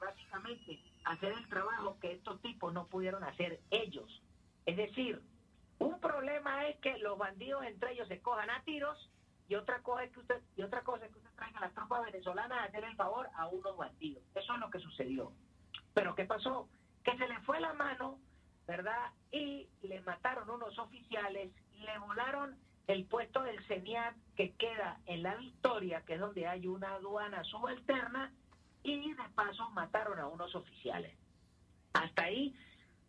básicamente 0.00 0.80
hacer 1.04 1.32
el 1.32 1.48
trabajo 1.48 1.98
que 2.00 2.12
estos 2.12 2.40
tipos 2.42 2.72
no 2.72 2.86
pudieron 2.86 3.24
hacer 3.24 3.60
ellos. 3.70 4.22
Es 4.66 4.76
decir, 4.76 5.22
un 5.78 6.00
problema 6.00 6.68
es 6.68 6.76
que 6.78 6.98
los 6.98 7.18
bandidos 7.18 7.64
entre 7.64 7.92
ellos 7.92 8.08
se 8.08 8.20
cojan 8.20 8.50
a 8.50 8.62
tiros 8.64 9.10
y 9.48 9.54
otra 9.54 9.82
cosa 9.82 10.04
es 10.04 10.12
que 10.12 10.20
usted 10.20 10.42
y 10.56 10.62
otra 10.62 10.82
cosa 10.82 11.06
es 11.06 11.12
que 11.12 11.18
usted 11.18 11.30
traiga 11.34 11.58
a 11.58 11.62
las 11.62 11.74
tropas 11.74 12.04
venezolanas 12.04 12.58
a 12.58 12.64
hacer 12.64 12.84
el 12.84 12.96
favor 12.96 13.28
a 13.34 13.46
unos 13.46 13.76
bandidos. 13.76 14.22
Eso 14.34 14.54
es 14.54 14.60
lo 14.60 14.70
que 14.70 14.78
sucedió. 14.80 15.32
Pero 15.94 16.14
¿qué 16.14 16.24
pasó? 16.24 16.68
Que 17.02 17.16
se 17.16 17.26
le 17.26 17.40
fue 17.40 17.60
la 17.60 17.72
mano, 17.72 18.18
¿verdad? 18.66 19.12
Y 19.32 19.68
le 19.82 20.00
mataron 20.02 20.50
unos 20.50 20.78
oficiales, 20.78 21.50
le 21.72 21.98
volaron 21.98 22.58
el 22.88 23.04
puesto 23.06 23.42
del 23.42 23.62
CENIAT 23.66 24.14
que 24.36 24.54
queda 24.54 25.00
en 25.06 25.22
la 25.22 25.34
Victoria, 25.36 26.02
que 26.04 26.14
es 26.14 26.20
donde 26.20 26.46
hay 26.46 26.66
una 26.66 26.94
aduana 26.94 27.44
subalterna, 27.44 28.32
y 28.82 29.12
de 29.12 29.22
paso 29.34 29.68
mataron 29.70 30.18
a 30.18 30.26
unos 30.26 30.54
oficiales. 30.54 31.14
Hasta 31.92 32.24
ahí 32.24 32.54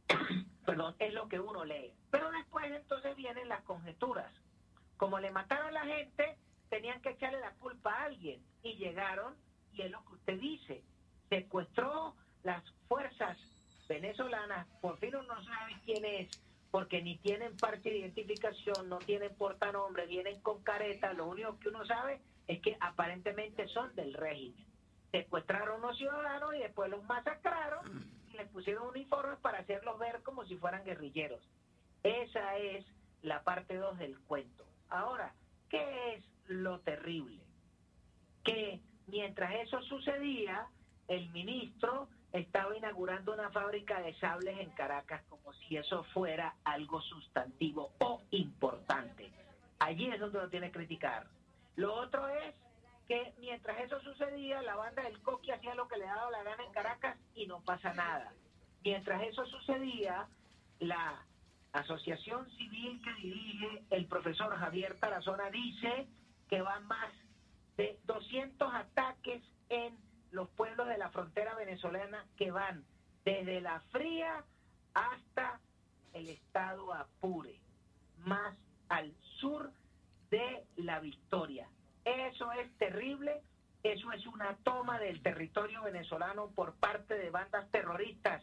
perdón, 0.66 0.96
es 1.00 1.14
lo 1.14 1.28
que 1.28 1.40
uno 1.40 1.66
lee. 1.66 1.94
Pero 2.12 2.32
después 2.32 2.66
entonces 2.72 3.16
vienen 3.16 3.48
las 3.48 3.64
conjeturas. 3.64 4.32
Como 4.98 5.20
le 5.20 5.32
mataron 5.32 5.68
a 5.68 5.72
la 5.72 5.86
gente, 5.86 6.38
tenían 6.70 7.02
que 7.02 7.12
echarle 7.12 7.40
la 7.40 7.54
culpa 7.54 7.94
a 7.94 8.06
alguien. 8.06 8.42
Y 8.64 8.76
llegaron, 8.76 9.36
y 9.74 9.82
es 9.84 9.92
lo 9.92 10.04
que 10.06 10.14
usted 10.14 10.40
dice, 10.40 10.84
secuestró 11.30 12.16
las 12.44 12.64
fuerzas 12.88 13.38
venezolanas, 13.88 14.68
por 14.82 14.98
fin 15.00 15.16
uno 15.16 15.36
no 15.36 15.44
sabe 15.44 15.76
quién 15.86 16.06
es, 16.06 16.42
porque 16.70 17.02
ni 17.02 17.18
tienen 17.18 17.58
parte 17.58 17.90
de 17.90 18.00
identificación, 18.00 18.88
no 18.88 19.00
tienen 19.00 19.34
portanombre, 19.36 20.06
vienen 20.06 20.40
con 20.42 20.62
careta, 20.62 21.14
lo 21.14 21.28
único 21.28 21.58
que 21.60 21.70
uno 21.70 21.86
sabe 21.86 22.22
es 22.48 22.60
que 22.62 22.78
aparentemente 22.80 23.68
son 23.70 23.94
del 23.96 24.14
régimen. 24.14 24.69
Secuestraron 25.12 25.70
a 25.70 25.86
unos 25.86 25.98
ciudadanos 25.98 26.56
y 26.56 26.60
después 26.60 26.90
los 26.90 27.04
masacraron 27.04 28.20
les 28.40 28.50
pusieron 28.50 28.88
uniformes 28.88 29.38
para 29.40 29.60
hacerlos 29.60 30.00
ver 30.00 30.22
como 30.24 30.46
si 30.46 30.56
fueran 30.56 30.86
guerrilleros. 30.86 31.42
Esa 32.04 32.58
es 32.58 32.86
la 33.22 33.44
parte 33.44 33.76
2 33.76 33.98
del 34.00 34.18
cuento. 34.20 34.66
Ahora, 34.90 35.34
¿qué 35.70 36.14
es 36.14 36.24
lo 36.48 36.80
terrible? 36.80 37.42
Que 38.44 38.80
mientras 39.08 39.54
eso 39.56 39.82
sucedía, 39.82 40.68
el 41.10 41.30
ministro 41.32 42.08
estaba 42.32 42.78
inaugurando 42.78 43.34
una 43.34 43.50
fábrica 43.50 44.02
de 44.02 44.14
sables 44.16 44.58
en 44.60 44.70
Caracas 44.72 45.22
como 45.30 45.54
si 45.54 45.76
eso 45.76 46.04
fuera 46.14 46.56
algo 46.64 47.02
sustantivo 47.02 47.92
o 48.00 48.22
importante. 48.32 49.30
Allí 49.80 50.10
es 50.10 50.20
donde 50.20 50.40
uno 50.40 50.50
tiene 50.50 50.68
que 50.68 50.78
criticar. 50.78 51.28
Lo 51.76 51.94
otro 51.94 52.28
es 52.30 52.56
que 53.10 53.34
mientras 53.40 53.80
eso 53.80 54.00
sucedía, 54.02 54.62
la 54.62 54.76
banda 54.76 55.02
del 55.02 55.20
Coqui 55.24 55.50
hacía 55.50 55.74
lo 55.74 55.88
que 55.88 55.98
le 55.98 56.06
daba 56.06 56.30
la 56.30 56.44
gana 56.44 56.64
en 56.64 56.72
Caracas 56.72 57.18
y 57.34 57.48
no 57.48 57.60
pasa 57.62 57.92
nada. 57.96 58.32
Mientras 58.84 59.24
eso 59.24 59.48
sucedía, 59.48 60.28
la 60.80 61.26
asociación 61.72 62.48
civil 62.52 63.02
que 63.04 63.14
dirige 63.16 63.84
el 63.90 64.06
profesor 64.06 64.56
Javier 64.56 64.96
Tarazona 65.00 65.50
dice 65.50 66.08
que 66.50 66.62
van 66.62 66.86
más 66.86 67.12
de 67.78 67.98
200 68.06 68.72
ataques 68.76 69.42
en 69.70 69.98
los 70.30 70.48
pueblos 70.50 70.88
de 70.88 71.00
la 71.00 71.10
frontera 71.10 71.56
venezolana 71.56 72.28
que 72.38 72.52
van 72.52 72.86
desde 73.26 73.60
la 73.60 73.80
fría 73.92 74.46
hasta 74.94 75.60
el 76.14 76.30
estado 76.30 76.94
Apure, 76.94 77.60
más 78.20 78.56
al 78.88 79.12
sur 79.40 79.72
de 80.30 80.64
la 80.78 81.00
Victoria. 81.00 81.68
Eso 82.10 82.52
es 82.54 82.76
terrible, 82.80 83.40
eso 83.84 84.12
es 84.12 84.26
una 84.26 84.58
toma 84.64 84.98
del 84.98 85.22
territorio 85.22 85.84
venezolano 85.84 86.50
por 86.56 86.74
parte 86.74 87.14
de 87.14 87.30
bandas 87.30 87.70
terroristas, 87.70 88.42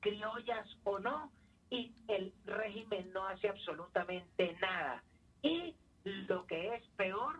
criollas 0.00 0.66
o 0.84 0.98
no, 0.98 1.32
y 1.70 1.94
el 2.08 2.34
régimen 2.44 3.10
no 3.14 3.26
hace 3.26 3.48
absolutamente 3.48 4.54
nada. 4.60 5.02
Y 5.40 5.74
lo 6.04 6.46
que 6.46 6.74
es 6.74 6.86
peor 6.96 7.36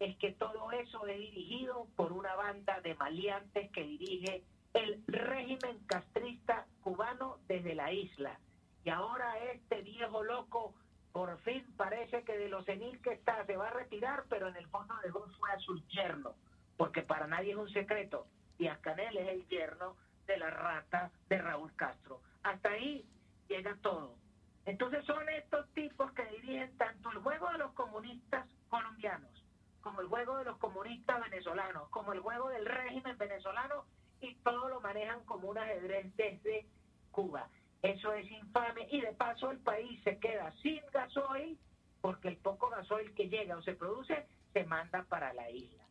es 0.00 0.16
que 0.16 0.32
todo 0.32 0.72
eso 0.72 1.06
es 1.06 1.18
dirigido 1.18 1.86
por 1.94 2.12
una 2.12 2.34
banda 2.34 2.80
de 2.80 2.96
maleantes 2.96 3.70
que 3.70 3.84
dirige 3.84 4.42
el 4.74 5.04
régimen 5.06 5.78
castrista 5.86 6.66
cubano 6.82 7.38
desde 7.46 7.76
la 7.76 7.92
isla. 7.92 8.40
Y 8.84 8.90
ahora 8.90 9.38
este 9.52 9.82
viejo 9.82 10.24
loco 10.24 10.74
por 11.12 11.38
fin 11.40 11.64
parece 11.76 12.24
que 12.24 12.38
de 12.38 12.48
lo 12.48 12.62
senil 12.64 13.00
que 13.02 13.12
está 13.12 13.44
se 13.44 13.56
va 13.56 13.68
a 13.68 13.72
retirar, 13.72 14.24
pero 14.28 14.48
en 14.48 14.56
el 14.56 14.66
fondo 14.68 14.94
dejó 15.02 15.26
fue 15.38 15.50
a 15.50 15.58
su 15.58 15.78
yerno, 15.88 16.34
porque 16.76 17.02
para 17.02 17.26
nadie 17.26 17.52
es 17.52 17.58
un 17.58 17.70
secreto, 17.70 18.26
y 18.58 18.66
Ascanel 18.66 19.16
es 19.16 19.28
el 19.28 19.48
yerno 19.48 19.96
de 20.26 20.38
la 20.38 20.50
rata 20.50 21.10
de 21.28 21.38
Raúl 21.38 21.74
Castro. 21.76 22.20
Hasta 22.42 22.70
ahí 22.70 23.04
llega 23.48 23.76
todo. 23.82 24.16
Entonces 24.64 25.04
son 25.04 25.28
estos 25.28 25.68
tipos 25.74 26.12
que 26.12 26.24
dirigen 26.26 26.76
tanto 26.78 27.10
el 27.10 27.18
juego 27.18 27.50
de 27.50 27.58
los 27.58 27.72
comunistas 27.72 28.46
colombianos, 28.68 29.44
como 29.80 30.00
el 30.00 30.06
juego 30.06 30.38
de 30.38 30.44
los 30.44 30.58
comunistas 30.58 31.20
venezolanos, 31.20 31.88
como 31.90 32.12
el 32.12 32.20
juego 32.20 32.48
del 32.48 32.64
régimen 32.64 33.18
venezolano, 33.18 33.84
y 34.20 34.36
todo 34.36 34.68
lo 34.68 34.80
manejan 34.80 35.24
como 35.24 35.48
un 35.48 35.58
ajedrez 35.58 36.14
desde 36.16 36.66
Cuba. 37.10 37.48
Eso 37.82 38.12
es 38.12 38.30
infame 38.30 38.86
y 38.90 39.00
de 39.00 39.12
paso 39.12 39.50
el 39.50 39.58
país 39.58 40.00
se 40.04 40.18
queda 40.18 40.52
sin 40.62 40.80
gasoil 40.92 41.58
porque 42.00 42.28
el 42.28 42.36
poco 42.36 42.68
gasoil 42.68 43.12
que 43.14 43.28
llega 43.28 43.56
o 43.56 43.62
se 43.62 43.74
produce 43.74 44.26
se 44.52 44.64
manda 44.64 45.04
para 45.04 45.32
la 45.32 45.50
isla. 45.50 45.82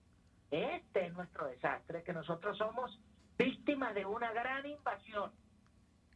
Este 0.52 1.08
es 1.08 1.14
nuestro 1.14 1.48
desastre, 1.48 2.04
que 2.04 2.14
nosotros 2.14 2.58
somos 2.58 3.00
víctimas 3.38 3.96
de 3.96 4.06
una 4.06 4.32
gran 4.34 4.66
invasión, 4.66 5.32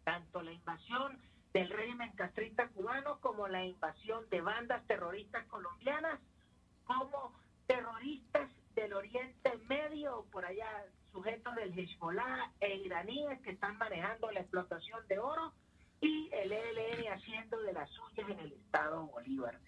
tanto 0.03 0.41
la 0.41 0.51
invasión 0.51 1.17
del 1.53 1.69
régimen 1.69 2.11
castrista 2.11 2.67
cubano 2.67 3.19
como 3.21 3.47
la 3.47 3.63
invasión 3.63 4.29
de 4.29 4.41
bandas 4.41 4.85
terroristas 4.87 5.45
colombianas, 5.47 6.19
como 6.85 7.33
terroristas 7.65 8.49
del 8.75 8.93
Oriente 8.93 9.57
Medio, 9.69 10.25
por 10.31 10.45
allá 10.45 10.67
sujetos 11.13 11.55
del 11.55 11.77
Hezbollah 11.77 12.51
e 12.59 12.75
iraníes 12.75 13.39
que 13.41 13.51
están 13.51 13.77
manejando 13.77 14.29
la 14.31 14.41
explotación 14.41 15.07
de 15.07 15.17
oro, 15.17 15.53
y 16.01 16.29
el 16.31 16.51
ELN 16.51 17.13
haciendo 17.13 17.59
de 17.61 17.73
las 17.73 17.89
suyas 17.91 18.29
en 18.29 18.39
el 18.39 18.53
Estado 18.53 19.07
Bolívar. 19.07 19.59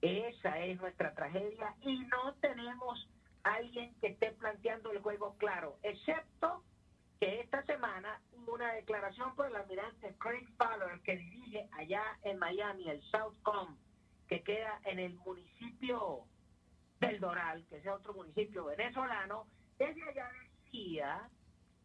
Esa 0.00 0.58
es 0.60 0.80
nuestra 0.80 1.14
tragedia 1.14 1.74
y 1.82 1.98
no 2.00 2.34
tenemos 2.40 3.08
alguien 3.42 3.94
que 4.00 4.08
esté 4.08 4.32
planteando 4.32 4.92
el 4.92 5.00
juego 5.00 5.36
claro, 5.38 5.78
excepto 5.82 6.62
que 7.18 7.40
esta 7.40 7.62
semana 7.64 8.20
hubo 8.32 8.54
una 8.54 8.72
declaración 8.72 9.34
por 9.34 9.46
el 9.46 9.56
almirante 9.56 10.14
Craig 10.18 10.46
Fowler 10.56 11.00
que 11.00 11.16
dirige 11.16 11.68
allá 11.72 12.02
en 12.22 12.38
Miami 12.38 12.88
el 12.88 13.02
Southcom 13.10 13.76
en 14.84 14.98
el 14.98 15.14
municipio 15.14 16.24
del 17.00 17.20
Doral, 17.20 17.64
que 17.68 17.78
es 17.78 17.86
otro 17.86 18.14
municipio 18.14 18.66
venezolano, 18.66 19.46
desde 19.78 20.02
allá 20.02 20.28
decía 20.64 21.28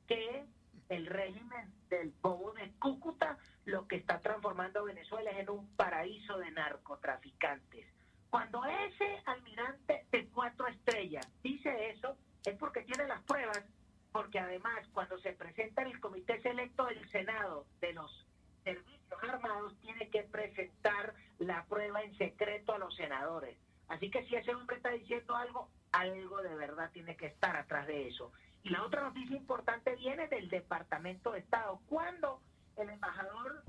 que 0.08 0.46
el 0.90 1.06
régimen 1.06 1.74
del 1.90 2.14
bobo 2.22 2.54
de 2.54 2.72
Cúcuta 2.80 3.38
lo 3.66 3.88
que 3.88 3.96
está 3.96 4.20
transformando 4.20 4.82
a 4.82 4.84
Venezuela 4.84 5.32
es 5.32 5.40
en 5.40 5.50
un 5.50 5.68
paraíso 5.76 6.38
de 6.38 6.52
narcotraficantes. 6.52 7.88
Cuando 8.30 8.64
ese 8.66 9.22
almirante 9.26 10.06
de 10.12 10.28
cuatro 10.28 10.68
estrellas 10.68 11.28
dice 11.42 11.90
eso, 11.90 12.18
es 12.46 12.56
porque 12.58 12.82
tiene 12.82 13.08
las 13.08 13.22
pruebas, 13.24 13.64
porque 14.12 14.40
además 14.40 14.88
cuando 14.94 15.18
se 15.20 15.34
presenta 15.34 15.82
en 15.82 15.90
el 15.90 16.00
comité 16.00 16.42
selecto 16.42 16.86
del 16.86 17.10
Senado 17.10 17.66
de 17.82 17.94
los 17.94 18.26
servicios 18.64 19.24
armados, 19.24 19.76
tiene 19.82 20.10
que 20.10 20.24
presentar 20.24 21.14
la 21.40 21.64
prueba 21.66 22.02
en 22.02 22.16
secreto 22.18 22.74
a 22.74 22.78
los 22.78 22.96
senadores. 22.96 23.58
Así 23.88 24.10
que 24.10 24.26
si 24.26 24.36
ese 24.36 24.54
hombre 24.54 24.78
está 24.78 24.90
diciendo 24.90 25.36
algo, 25.36 25.70
algo 25.92 26.42
de 26.42 26.56
verdad 26.56 26.92
tiene 26.92 27.16
que 27.16 27.28
estar 27.28 27.56
atrás 27.56 27.88
de 27.88 28.08
eso. 28.08 28.32
Y 28.66 28.70
la 28.70 28.84
otra 28.84 29.04
noticia 29.04 29.38
importante 29.38 29.96
viene 29.96 30.28
del 30.28 30.50
Departamento 30.50 31.32
de 31.32 31.40
Estado. 31.40 31.80
Cuando 31.88 32.42
el 32.78 32.90
embajador 32.90 33.64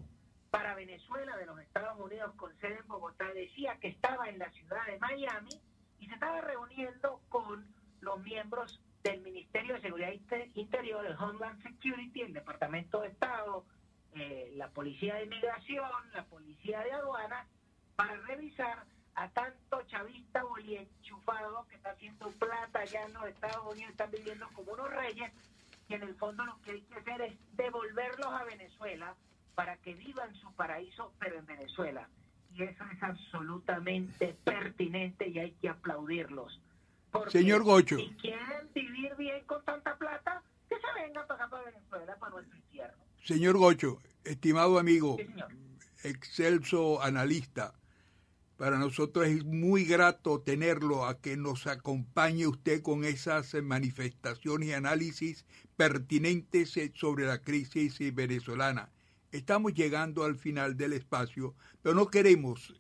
para 0.51 0.75
Venezuela 0.75 1.37
de 1.37 1.45
los 1.45 1.61
Estados 1.61 2.01
Unidos 2.01 2.35
con 2.37 2.57
sede 2.61 2.79
en 2.79 2.89
Bogotá 2.89 3.27
decía 3.35 3.77
que 3.79 3.89
estaba 3.89 4.31
en 4.31 4.39
la 4.39 4.51
ciudad 4.53 4.87
de 4.87 4.99
Miami 4.99 5.61
y 6.01 6.07
se 6.07 6.15
estaba 6.15 6.41
reuniendo 6.41 7.21
con 7.29 7.67
los 8.01 8.23
miembros 8.23 8.81
del 9.03 9.21
Ministerio 9.21 9.75
de 9.75 9.83
Seguridad 9.83 10.15
Interior, 10.55 11.05
el 11.05 11.17
Homeland 11.19 11.63
Security, 11.63 12.23
el 12.23 12.33
Departamento 12.33 13.03
de 13.03 13.09
Estado, 13.09 13.67
eh, 14.15 14.51
la 14.55 14.71
Policía 14.71 15.17
de 15.17 15.25
Inmigración, 15.25 15.91
la 16.15 16.25
Policía 16.25 16.81
de 16.81 16.93
Aduana, 16.93 17.47
para 17.97 18.17
revisar 18.23 18.87
a 19.15 19.29
tanto 19.29 19.83
chavista 19.89 20.36
enchufado 20.75 21.67
que 21.69 21.77
está 21.77 21.91
haciendo 21.91 22.31
plata 22.33 22.81
allá 22.81 23.05
en 23.05 23.13
los 23.13 23.27
Estados 23.29 23.73
Unidos, 23.73 23.93
están 23.93 24.11
viviendo 24.11 24.49
como 24.55 24.73
unos 24.73 24.91
reyes, 24.91 25.31
y 25.89 25.95
en 25.95 26.03
el 26.03 26.15
fondo 26.17 26.45
lo 26.45 26.61
que 26.63 26.73
hay 26.73 26.81
que 26.83 26.95
hacer 26.95 27.21
es 27.23 27.35
devolverlos 27.57 28.27
a 28.27 28.45
Venezuela 28.45 29.15
para 29.55 29.77
que 29.77 29.95
vivan 29.95 30.35
su 30.35 30.53
paraíso, 30.55 31.13
pero 31.19 31.39
en 31.39 31.47
Venezuela. 31.47 32.09
Y 32.55 32.63
eso 32.63 32.85
es 32.93 33.03
absolutamente 33.03 34.37
pertinente 34.45 35.29
y 35.29 35.39
hay 35.39 35.53
que 35.53 35.69
aplaudirlos. 35.69 36.61
Señor 37.29 37.63
Gocho. 37.63 37.97
Si 37.97 38.09
quieren 38.21 38.71
vivir 38.75 39.15
bien 39.17 39.45
con 39.47 39.65
tanta 39.65 39.97
plata, 39.97 40.43
que 40.69 40.77
se 40.77 41.03
vengan 41.03 41.27
para 41.27 41.45
acá 41.45 41.51
para 41.51 41.71
Venezuela, 41.71 42.17
para 42.19 42.33
nuestro 42.33 42.57
infierno. 42.57 43.05
Señor 43.25 43.57
Gocho, 43.57 43.99
estimado 44.25 44.79
amigo, 44.79 45.17
excelso 46.03 47.03
analista, 47.03 47.75
para 48.57 48.79
nosotros 48.79 49.27
es 49.27 49.45
muy 49.45 49.85
grato 49.85 50.41
tenerlo 50.41 51.05
a 51.05 51.21
que 51.21 51.37
nos 51.37 51.67
acompañe 51.67 52.47
usted 52.47 52.83
con 52.83 53.05
esas 53.05 53.55
manifestaciones 53.63 54.71
y 54.71 54.73
análisis 54.73 55.45
pertinentes 55.77 56.79
sobre 56.95 57.27
la 57.27 57.43
crisis 57.43 57.99
venezolana. 58.15 58.91
Estamos 59.31 59.75
llegando 59.75 60.25
al 60.25 60.37
final 60.37 60.77
del 60.77 60.95
espacio, 60.95 61.55
pero 61.83 61.95
no 61.95 62.09
queremos 62.09 62.75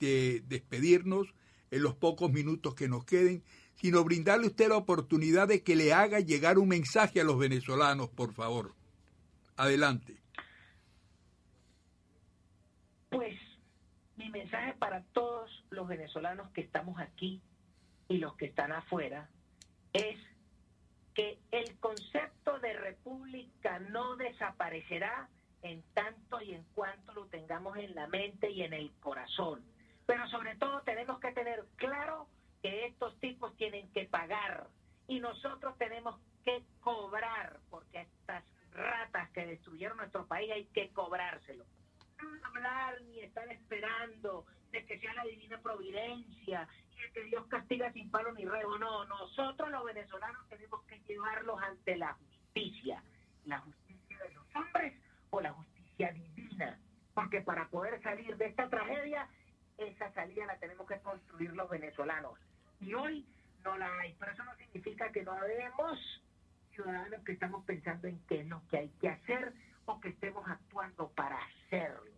despedirnos 0.00 1.28
en 1.70 1.82
los 1.82 1.94
pocos 1.94 2.32
minutos 2.32 2.74
que 2.74 2.88
nos 2.88 3.04
queden, 3.04 3.44
sino 3.76 4.02
brindarle 4.02 4.48
usted 4.48 4.68
la 4.68 4.76
oportunidad 4.76 5.48
de 5.48 5.62
que 5.62 5.76
le 5.76 5.92
haga 5.92 6.18
llegar 6.20 6.58
un 6.58 6.68
mensaje 6.68 7.20
a 7.20 7.24
los 7.24 7.38
venezolanos, 7.38 8.08
por 8.08 8.32
favor. 8.32 8.74
Adelante. 9.56 10.16
Pues 13.10 13.36
mi 14.26 14.40
mensaje 14.40 14.74
para 14.74 15.02
todos 15.12 15.64
los 15.70 15.86
venezolanos 15.86 16.50
que 16.50 16.60
estamos 16.60 16.98
aquí 16.98 17.40
y 18.08 18.18
los 18.18 18.34
que 18.36 18.46
están 18.46 18.72
afuera 18.72 19.28
es 19.92 20.18
que 21.14 21.38
el 21.52 21.78
concepto 21.78 22.58
de 22.58 22.72
república 22.72 23.78
no 23.78 24.16
desaparecerá 24.16 25.28
en 25.62 25.82
tanto 25.94 26.40
y 26.42 26.54
en 26.54 26.64
cuanto 26.74 27.12
lo 27.14 27.26
tengamos 27.26 27.76
en 27.76 27.94
la 27.94 28.08
mente 28.08 28.50
y 28.50 28.62
en 28.62 28.72
el 28.72 28.90
corazón. 28.98 29.64
Pero 30.06 30.26
sobre 30.28 30.56
todo 30.56 30.82
tenemos 30.82 31.20
que 31.20 31.30
tener 31.32 31.64
claro 31.76 32.26
que 32.62 32.86
estos 32.86 33.16
tipos 33.20 33.56
tienen 33.56 33.88
que 33.92 34.06
pagar 34.06 34.66
y 35.06 35.20
nosotros 35.20 35.78
tenemos 35.78 36.20
que 36.44 36.64
cobrar, 36.80 37.60
porque 37.70 38.00
estas 38.00 38.44
ratas 38.72 39.30
que 39.30 39.46
destruyeron 39.46 39.98
nuestro 39.98 40.26
país 40.26 40.50
hay 40.50 40.64
que 40.66 40.90
cobrárselo 40.90 41.64
hablar 42.44 43.00
ni 43.02 43.20
estar 43.20 43.50
esperando 43.50 44.46
de 44.72 44.84
que 44.84 44.98
sea 44.98 45.14
la 45.14 45.24
divina 45.24 45.58
providencia 45.58 46.68
y 46.92 47.02
de 47.02 47.10
que 47.12 47.24
Dios 47.24 47.46
castiga 47.48 47.92
sin 47.92 48.10
palo 48.10 48.32
ni 48.32 48.44
rebo. 48.44 48.78
No, 48.78 49.04
nosotros 49.04 49.70
los 49.70 49.84
venezolanos 49.84 50.48
tenemos 50.48 50.82
que 50.84 50.98
llevarlos 51.00 51.60
ante 51.62 51.96
la 51.96 52.14
justicia, 52.14 53.02
la 53.44 53.60
justicia 53.60 54.18
de 54.18 54.34
los 54.34 54.44
hombres 54.54 54.94
o 55.30 55.40
la 55.40 55.52
justicia 55.52 56.12
divina, 56.12 56.78
porque 57.14 57.40
para 57.40 57.68
poder 57.68 58.02
salir 58.02 58.36
de 58.36 58.46
esta 58.46 58.68
tragedia, 58.68 59.28
esa 59.78 60.12
salida 60.12 60.46
la 60.46 60.58
tenemos 60.58 60.86
que 60.86 60.98
construir 61.00 61.52
los 61.52 61.68
venezolanos. 61.68 62.38
Y 62.80 62.94
hoy 62.94 63.26
no 63.64 63.76
la 63.76 63.90
hay, 64.00 64.14
pero 64.18 64.32
eso 64.32 64.44
no 64.44 64.54
significa 64.56 65.10
que 65.12 65.22
no 65.22 65.32
habemos 65.32 65.98
ciudadanos 66.72 67.24
que 67.24 67.32
estamos 67.32 67.64
pensando 67.64 68.06
en 68.06 68.18
qué 68.26 68.40
es 68.40 68.46
lo 68.46 68.62
que 68.68 68.78
hay 68.78 68.88
que 69.00 69.08
hacer 69.08 69.52
o 69.86 70.00
que 70.00 70.10
estemos 70.10 70.48
actuando 70.48 71.08
para 71.10 71.38
hacerlo. 71.38 72.12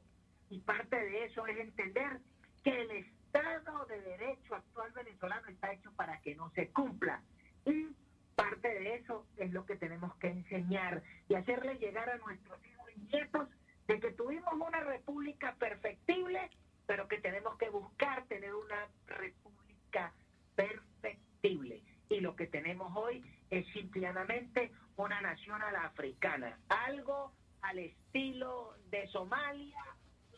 Y 0.51 0.61
parte 0.61 0.97
de 0.97 1.25
eso 1.25 1.47
es 1.47 1.59
entender 1.59 2.21
que 2.65 2.81
el 2.81 2.91
Estado 2.91 3.85
de 3.87 4.01
Derecho 4.01 4.55
actual 4.55 4.91
venezolano 4.93 5.47
está 5.49 5.73
hecho 5.73 5.93
para 5.93 6.21
que 6.21 6.35
no 6.35 6.51
se 6.51 6.69
cumpla. 6.71 7.23
Y 7.65 7.95
parte 8.35 8.69
de 8.69 8.97
eso 8.97 9.27
es 9.37 9.53
lo 9.53 9.67
que 9.67 9.77
tenemos 9.77 10.15
que 10.17 10.29
enseñar 10.29 11.03
y 11.29 11.35
hacerle 11.35 11.77
llegar 11.79 12.09
a 12.09 12.17
nuestros 12.19 12.59
hijos 12.67 12.91
y 12.97 13.01
nietos 13.01 13.49
de 13.87 14.01
que 14.01 14.13
tuvimos 14.13 14.53
una 14.55 14.81
república 14.81 15.55
perfectible, 15.57 16.51
pero 16.87 17.09
que 17.09 17.19
tenemos 17.19 17.57
que 17.59 17.69
buscar 17.69 18.25
tener 18.27 18.55
una 18.55 18.89
república 19.07 20.13
perfectible. 20.55 21.83
Y 22.09 22.21
lo 22.21 22.35
que 22.37 22.47
tenemos 22.47 22.91
hoy 22.97 23.23
es 23.51 23.67
simplemente 23.73 24.73
una 24.97 25.21
nación 25.21 25.63
a 25.63 25.73
la 25.73 25.85
africana, 25.85 26.59
algo 26.69 27.33
al 27.63 27.79
estilo 27.79 28.75
de 28.91 29.07
Somalia 29.09 29.85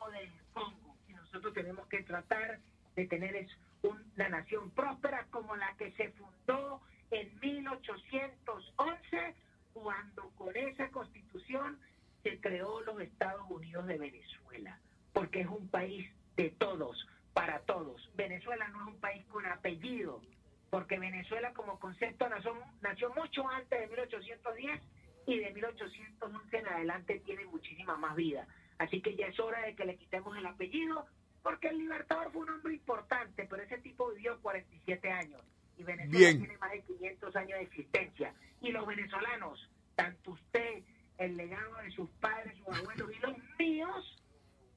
o 0.01 0.11
del 0.11 0.31
Congo. 0.53 0.97
Y 1.09 1.13
nosotros 1.13 1.55
tenemos 1.55 1.87
que 1.89 2.03
tratar 2.03 2.59
de 2.97 3.07
tener 3.07 3.47
una 3.83 4.29
nación 4.29 4.71
próspera 4.71 5.27
como 5.31 5.57
la 5.57 5.75
que 5.77 5.93
se 5.93 6.11
fundó 6.11 6.81
en 7.11 7.39
1811, 7.41 9.35
cuando 9.73 10.31
con 10.31 10.57
esa 10.57 10.91
constitución 10.91 11.79
se 12.23 12.39
creó 12.41 12.81
los 12.83 13.01
Estados 13.01 13.49
Unidos 13.49 13.87
de 13.87 13.99
Venezuela, 13.99 14.79
porque 15.13 15.41
es 15.41 15.49
un 15.49 15.69
país 15.69 16.11
de 16.37 16.51
todos, 16.51 17.07
para 17.33 17.61
todos. 17.61 18.11
Venezuela 18.15 18.69
no 18.69 18.83
es 18.83 18.89
un 18.89 19.01
país 19.01 19.25
con 19.27 19.47
apellido, 19.47 20.21
porque 20.71 20.99
Venezuela 20.99 21.53
como 21.55 21.79
concepto 21.81 22.29
nació, 22.29 22.55
nació 22.81 23.13
mucho 23.15 23.49
antes 23.49 23.81
de 23.81 23.87
1810 23.89 24.81
y 25.27 25.39
de 25.39 25.53
1811 25.53 26.57
en 26.57 26.69
adelante 26.69 27.21
tiene 27.25 27.45
muchísima 27.47 27.97
más 27.97 28.17
vida. 28.17 28.47
Así 28.79 29.01
que 29.01 29.15
ya 29.15 29.27
es 29.27 29.39
hora 29.39 29.61
de 29.63 29.75
que 29.75 29.85
le 29.85 29.97
quitemos 29.97 30.37
el 30.37 30.47
apellido, 30.47 31.07
porque 31.43 31.69
el 31.69 31.79
Libertador 31.79 32.33
fue 32.33 32.43
un 32.43 32.51
hombre 32.51 32.75
importante, 32.75 33.47
pero 33.49 33.63
ese 33.63 33.79
tipo 33.79 34.11
vivió 34.13 34.41
47 34.41 35.11
años 35.11 35.41
y 35.77 35.83
Venezuela 35.83 36.39
tiene 36.39 36.59
más 36.59 36.73
de 36.73 36.83
500 36.83 37.37
años 37.37 37.59
de 37.59 37.65
existencia. 37.65 38.35
Y 38.61 38.71
los 38.71 38.87
venezolanos, 38.87 39.69
tanto 39.95 40.33
usted, 40.33 40.83
el 41.19 41.37
legado 41.37 41.77
de 41.77 41.91
sus 41.91 42.09
padres, 42.21 42.57
sus 42.59 42.77
abuelos 42.77 43.11
y 43.15 43.19
los 43.21 43.37
míos, 43.59 44.23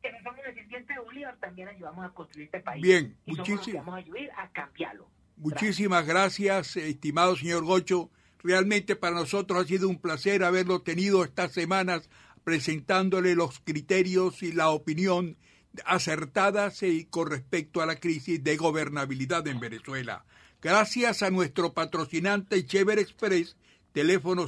que 0.01 0.12
no 0.12 0.17
somos 0.23 0.43
descendientes 0.45 0.95
de 0.95 1.01
Bolívar, 1.01 1.38
también 1.38 1.69
ayudamos 1.69 2.06
a 2.06 2.10
construir 2.10 2.45
este 2.45 2.60
país. 2.60 2.82
Bien, 2.82 3.17
y 3.25 3.36
muchísimas. 3.36 3.86
Vamos 3.86 3.95
a 3.95 3.97
ayudar 3.97 4.32
a 4.38 4.51
cambiarlo. 4.51 5.10
Muchísimas 5.38 6.06
gracias, 6.06 6.75
estimado 6.77 7.36
señor 7.36 7.63
Gocho. 7.63 8.10
Realmente 8.43 8.95
para 8.97 9.15
nosotros 9.15 9.63
ha 9.63 9.67
sido 9.67 9.88
un 9.88 9.99
placer 9.99 10.43
haberlo 10.43 10.82
tenido 10.82 11.23
estas 11.23 11.53
semanas 11.53 12.10
presentándole 12.43 13.36
los 13.36 13.62
criterios 13.62 14.43
y 14.43 14.51
la 14.51 14.69
opinión 14.69 15.38
acertadas 15.86 16.82
con 17.10 17.32
respecto 17.32 17.82
a 17.82 17.86
la 17.86 17.95
crisis 17.95 18.43
de 18.43 18.58
gobernabilidad 18.58 19.47
en 19.47 19.62
Venezuela. 19.62 20.25
Gracias 20.62 21.23
a 21.23 21.29
nuestro 21.29 21.73
patrocinante 21.73 22.65
Chever 22.65 22.99
Express, 22.99 23.56
teléfono 23.93 24.47